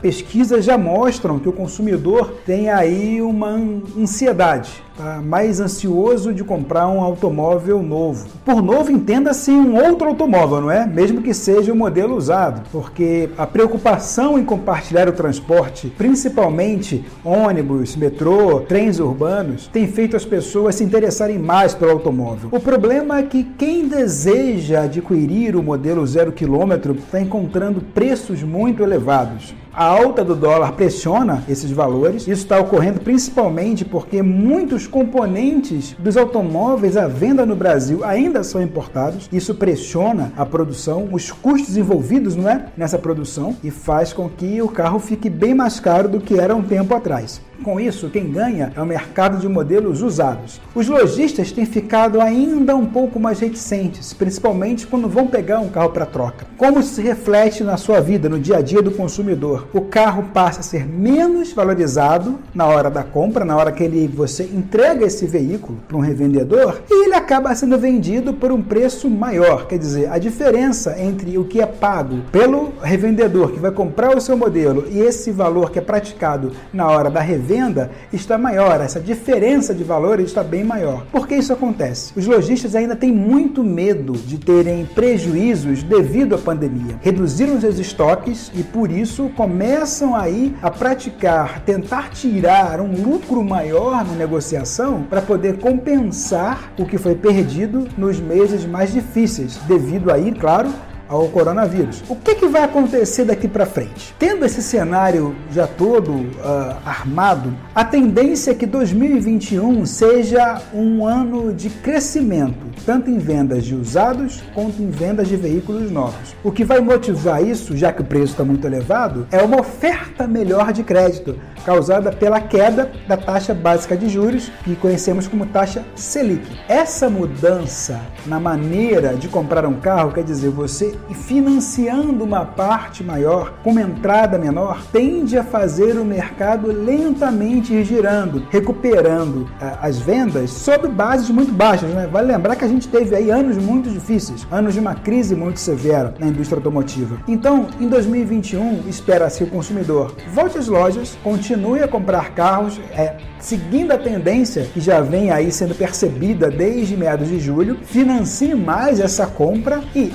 pesquisas 0.02 0.64
já 0.64 0.76
mostram 0.76 1.38
que 1.38 1.48
o 1.48 1.52
consumidor 1.52 2.34
tem 2.44 2.70
aí 2.70 3.22
uma 3.22 3.50
ansiedade 3.96 4.82
Tá 4.96 5.20
mais 5.20 5.58
ansioso 5.58 6.32
de 6.32 6.44
comprar 6.44 6.86
um 6.86 7.00
automóvel 7.00 7.82
novo. 7.82 8.28
Por 8.44 8.62
novo, 8.62 8.92
entenda-se 8.92 9.50
um 9.50 9.74
outro 9.74 10.06
automóvel, 10.06 10.60
não 10.60 10.70
é? 10.70 10.86
Mesmo 10.86 11.20
que 11.20 11.34
seja 11.34 11.72
um 11.72 11.76
modelo 11.76 12.14
usado, 12.14 12.62
porque 12.70 13.28
a 13.36 13.44
preocupação 13.44 14.38
em 14.38 14.44
compartilhar 14.44 15.08
o 15.08 15.12
transporte, 15.12 15.92
principalmente 15.98 17.04
ônibus, 17.24 17.96
metrô, 17.96 18.60
trens 18.60 19.00
urbanos, 19.00 19.66
tem 19.66 19.88
feito 19.88 20.16
as 20.16 20.24
pessoas 20.24 20.76
se 20.76 20.84
interessarem 20.84 21.40
mais 21.40 21.74
pelo 21.74 21.90
automóvel. 21.90 22.50
O 22.52 22.60
problema 22.60 23.18
é 23.18 23.22
que 23.24 23.42
quem 23.42 23.88
deseja 23.88 24.82
adquirir 24.82 25.56
o 25.56 25.62
modelo 25.62 26.06
zero 26.06 26.30
quilômetro 26.30 26.94
está 26.94 27.20
encontrando 27.20 27.80
preços 27.80 28.44
muito 28.44 28.80
elevados. 28.80 29.54
A 29.76 29.86
alta 29.86 30.24
do 30.24 30.36
dólar 30.36 30.74
pressiona 30.74 31.42
esses 31.48 31.72
valores. 31.72 32.22
Isso 32.22 32.42
está 32.42 32.60
ocorrendo 32.60 33.00
principalmente 33.00 33.84
porque 33.84 34.22
muitos 34.22 34.86
componentes 34.86 35.96
dos 35.98 36.16
automóveis 36.16 36.96
à 36.96 37.08
venda 37.08 37.44
no 37.44 37.56
Brasil 37.56 38.04
ainda 38.04 38.44
são 38.44 38.62
importados. 38.62 39.28
Isso 39.32 39.52
pressiona 39.52 40.32
a 40.36 40.46
produção, 40.46 41.08
os 41.10 41.32
custos 41.32 41.76
envolvidos 41.76 42.36
não 42.36 42.48
é, 42.48 42.66
nessa 42.76 43.00
produção 43.00 43.56
e 43.64 43.70
faz 43.72 44.12
com 44.12 44.28
que 44.28 44.62
o 44.62 44.68
carro 44.68 45.00
fique 45.00 45.28
bem 45.28 45.54
mais 45.54 45.80
caro 45.80 46.08
do 46.08 46.20
que 46.20 46.38
era 46.38 46.54
um 46.54 46.62
tempo 46.62 46.94
atrás. 46.94 47.40
Com 47.62 47.78
isso, 47.78 48.10
quem 48.10 48.30
ganha 48.30 48.72
é 48.76 48.80
o 48.80 48.86
mercado 48.86 49.38
de 49.38 49.48
modelos 49.48 50.02
usados. 50.02 50.60
Os 50.74 50.88
lojistas 50.88 51.52
têm 51.52 51.64
ficado 51.64 52.20
ainda 52.20 52.74
um 52.74 52.86
pouco 52.86 53.20
mais 53.20 53.38
reticentes, 53.38 54.12
principalmente 54.12 54.86
quando 54.86 55.08
vão 55.08 55.26
pegar 55.26 55.60
um 55.60 55.68
carro 55.68 55.90
para 55.90 56.06
troca. 56.06 56.46
Como 56.56 56.80
isso 56.80 56.94
se 56.94 57.02
reflete 57.02 57.62
na 57.62 57.76
sua 57.76 58.00
vida, 58.00 58.28
no 58.28 58.38
dia 58.38 58.58
a 58.58 58.62
dia 58.62 58.82
do 58.82 58.90
consumidor? 58.90 59.68
O 59.72 59.82
carro 59.82 60.24
passa 60.34 60.60
a 60.60 60.62
ser 60.62 60.86
menos 60.86 61.52
valorizado 61.52 62.38
na 62.54 62.66
hora 62.66 62.90
da 62.90 63.02
compra, 63.02 63.44
na 63.44 63.56
hora 63.56 63.72
que 63.72 63.84
ele, 63.84 64.08
você 64.08 64.44
entrega 64.44 65.06
esse 65.06 65.26
veículo 65.26 65.78
para 65.86 65.96
um 65.96 66.00
revendedor, 66.00 66.82
e 66.90 67.04
ele 67.04 67.14
acaba 67.14 67.54
sendo 67.54 67.78
vendido 67.78 68.34
por 68.34 68.50
um 68.50 68.62
preço 68.62 69.08
maior. 69.08 69.66
Quer 69.66 69.78
dizer, 69.78 70.10
a 70.10 70.18
diferença 70.18 70.96
entre 70.98 71.38
o 71.38 71.44
que 71.44 71.60
é 71.60 71.66
pago 71.66 72.18
pelo 72.32 72.72
revendedor 72.82 73.52
que 73.52 73.60
vai 73.60 73.70
comprar 73.70 74.16
o 74.16 74.20
seu 74.20 74.36
modelo 74.36 74.86
e 74.90 74.98
esse 74.98 75.30
valor 75.30 75.70
que 75.70 75.78
é 75.78 75.82
praticado 75.82 76.52
na 76.72 76.88
hora 76.88 77.10
da 77.10 77.20
revenda 77.20 77.43
venda 77.44 77.90
está 78.12 78.38
maior, 78.38 78.80
essa 78.80 78.98
diferença 78.98 79.74
de 79.74 79.84
valores 79.84 80.26
está 80.26 80.42
bem 80.42 80.64
maior. 80.64 81.06
Por 81.12 81.28
que 81.28 81.36
isso 81.36 81.52
acontece? 81.52 82.12
Os 82.16 82.26
lojistas 82.26 82.74
ainda 82.74 82.96
têm 82.96 83.12
muito 83.12 83.62
medo 83.62 84.14
de 84.14 84.38
terem 84.38 84.86
prejuízos 84.86 85.82
devido 85.82 86.34
à 86.34 86.38
pandemia. 86.38 86.98
Reduziram 87.02 87.60
seus 87.60 87.78
estoques 87.78 88.50
e 88.54 88.62
por 88.62 88.90
isso 88.90 89.30
começam 89.36 90.16
aí 90.16 90.54
a 90.62 90.70
praticar, 90.70 91.60
tentar 91.60 92.10
tirar 92.10 92.80
um 92.80 92.92
lucro 92.92 93.44
maior 93.44 94.04
na 94.04 94.14
negociação 94.14 95.02
para 95.02 95.20
poder 95.20 95.58
compensar 95.58 96.72
o 96.78 96.86
que 96.86 96.96
foi 96.96 97.14
perdido 97.14 97.86
nos 97.98 98.18
meses 98.18 98.64
mais 98.64 98.92
difíceis, 98.92 99.58
devido 99.68 100.10
aí, 100.10 100.32
claro, 100.32 100.70
ao 101.08 101.28
coronavírus. 101.28 102.02
O 102.08 102.16
que, 102.16 102.34
que 102.34 102.46
vai 102.46 102.62
acontecer 102.62 103.24
daqui 103.24 103.48
para 103.48 103.66
frente? 103.66 104.14
Tendo 104.18 104.44
esse 104.44 104.62
cenário 104.62 105.34
já 105.50 105.66
todo 105.66 106.12
uh, 106.12 106.76
armado, 106.84 107.54
a 107.74 107.84
tendência 107.84 108.52
é 108.52 108.54
que 108.54 108.66
2021 108.66 109.84
seja 109.86 110.60
um 110.72 111.06
ano 111.06 111.52
de 111.52 111.70
crescimento, 111.70 112.66
tanto 112.84 113.10
em 113.10 113.18
vendas 113.18 113.64
de 113.64 113.74
usados 113.74 114.42
quanto 114.54 114.82
em 114.82 114.90
vendas 114.90 115.28
de 115.28 115.36
veículos 115.36 115.90
novos. 115.90 116.34
O 116.42 116.50
que 116.50 116.64
vai 116.64 116.80
motivar 116.80 117.44
isso, 117.44 117.76
já 117.76 117.92
que 117.92 118.02
o 118.02 118.04
preço 118.04 118.32
está 118.32 118.44
muito 118.44 118.66
elevado, 118.66 119.26
é 119.30 119.42
uma 119.42 119.60
oferta 119.60 120.26
melhor 120.26 120.72
de 120.72 120.82
crédito, 120.82 121.36
causada 121.64 122.12
pela 122.12 122.40
queda 122.40 122.90
da 123.06 123.16
taxa 123.16 123.54
básica 123.54 123.96
de 123.96 124.08
juros, 124.08 124.50
que 124.64 124.76
conhecemos 124.76 125.26
como 125.26 125.46
taxa 125.46 125.84
Selic. 125.94 126.44
Essa 126.68 127.08
mudança 127.08 128.00
na 128.26 128.38
maneira 128.38 129.14
de 129.14 129.28
comprar 129.28 129.66
um 129.66 129.80
carro, 129.80 130.12
quer 130.12 130.24
dizer, 130.24 130.50
você 130.50 130.93
e 131.08 131.14
financiando 131.14 132.24
uma 132.24 132.44
parte 132.44 133.02
maior, 133.02 133.54
com 133.62 133.70
uma 133.70 133.82
entrada 133.82 134.38
menor, 134.38 134.82
tende 134.92 135.36
a 135.36 135.44
fazer 135.44 135.98
o 135.98 136.04
mercado 136.04 136.68
lentamente 136.68 137.72
ir 137.72 137.84
girando, 137.84 138.46
recuperando 138.50 139.48
as 139.80 139.98
vendas 139.98 140.50
sob 140.50 140.88
bases 140.88 141.30
muito 141.30 141.52
baixas. 141.52 141.90
Né? 141.90 142.08
Vale 142.10 142.32
lembrar 142.32 142.56
que 142.56 142.64
a 142.64 142.68
gente 142.68 142.88
teve 142.88 143.14
aí 143.14 143.30
anos 143.30 143.56
muito 143.56 143.90
difíceis, 143.90 144.46
anos 144.50 144.74
de 144.74 144.80
uma 144.80 144.94
crise 144.94 145.34
muito 145.34 145.60
severa 145.60 146.14
na 146.18 146.26
indústria 146.26 146.58
automotiva. 146.58 147.18
Então, 147.26 147.68
em 147.80 147.88
2021, 147.88 148.88
espera-se 148.88 149.44
o 149.44 149.46
consumidor 149.46 150.14
volte 150.32 150.58
às 150.58 150.68
lojas, 150.68 151.16
continue 151.22 151.82
a 151.82 151.88
comprar 151.88 152.30
carros, 152.34 152.80
é, 152.92 153.16
seguindo 153.38 153.92
a 153.92 153.98
tendência 153.98 154.64
que 154.72 154.80
já 154.80 155.00
vem 155.00 155.30
aí 155.30 155.50
sendo 155.52 155.74
percebida 155.74 156.50
desde 156.50 156.96
meados 156.96 157.28
de 157.28 157.38
julho, 157.38 157.78
financie 157.82 158.54
mais 158.54 159.00
essa 159.00 159.26
compra 159.26 159.82
e 159.94 160.12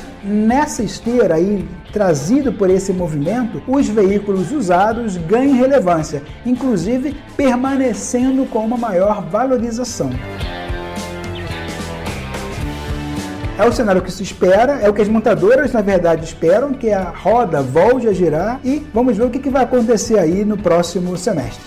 nessa 0.70 0.84
esteira 0.84 1.34
aí 1.34 1.68
trazido 1.92 2.54
por 2.54 2.70
esse 2.70 2.94
movimento, 2.94 3.60
os 3.68 3.90
veículos 3.90 4.52
usados 4.52 5.18
ganhem 5.18 5.56
relevância, 5.56 6.22
inclusive 6.46 7.18
permanecendo 7.36 8.46
com 8.46 8.60
uma 8.60 8.78
maior 8.78 9.24
valorização. 9.24 10.12
É 13.58 13.66
o 13.66 13.74
cenário 13.74 14.04
que 14.04 14.12
se 14.12 14.22
espera, 14.22 14.74
é 14.74 14.88
o 14.88 14.94
que 14.94 15.02
as 15.02 15.10
montadoras, 15.10 15.74
na 15.74 15.82
verdade, 15.82 16.24
esperam, 16.24 16.72
que 16.72 16.92
a 16.92 17.10
roda 17.10 17.64
volte 17.64 18.08
a 18.08 18.14
girar 18.14 18.60
e 18.64 18.86
vamos 18.94 19.18
ver 19.18 19.24
o 19.24 19.30
que 19.32 19.50
vai 19.50 19.64
acontecer 19.64 20.20
aí 20.20 20.46
no 20.46 20.56
próximo 20.56 21.18
semestre. 21.18 21.66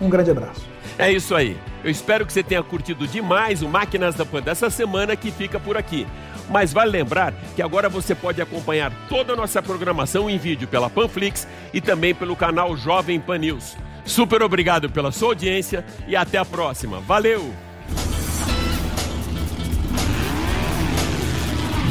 Um 0.00 0.08
grande 0.08 0.30
abraço. 0.30 0.62
É 0.96 1.10
isso 1.10 1.34
aí. 1.34 1.56
Eu 1.82 1.90
espero 1.90 2.24
que 2.24 2.32
você 2.32 2.42
tenha 2.42 2.62
curtido 2.62 3.06
demais 3.06 3.60
o 3.60 3.68
Máquinas 3.68 4.14
da 4.14 4.24
Pan 4.24 4.40
dessa 4.40 4.70
semana 4.70 5.16
que 5.16 5.30
fica 5.30 5.58
por 5.58 5.76
aqui. 5.76 6.06
Mas 6.48 6.72
vale 6.72 6.90
lembrar 6.90 7.34
que 7.54 7.62
agora 7.62 7.88
você 7.88 8.14
pode 8.14 8.40
acompanhar 8.40 8.92
toda 9.08 9.32
a 9.32 9.36
nossa 9.36 9.60
programação 9.62 10.30
em 10.30 10.38
vídeo 10.38 10.68
pela 10.68 10.88
Panflix 10.88 11.46
e 11.72 11.80
também 11.80 12.14
pelo 12.14 12.36
canal 12.36 12.76
Jovem 12.76 13.20
Pan 13.20 13.38
News. 13.38 13.76
Super 14.04 14.42
obrigado 14.42 14.88
pela 14.88 15.10
sua 15.10 15.28
audiência 15.28 15.84
e 16.06 16.14
até 16.14 16.38
a 16.38 16.44
próxima. 16.44 17.00
Valeu! 17.00 17.52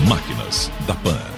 Máquinas 0.07 0.71
da 0.87 0.93
Pan. 0.95 1.34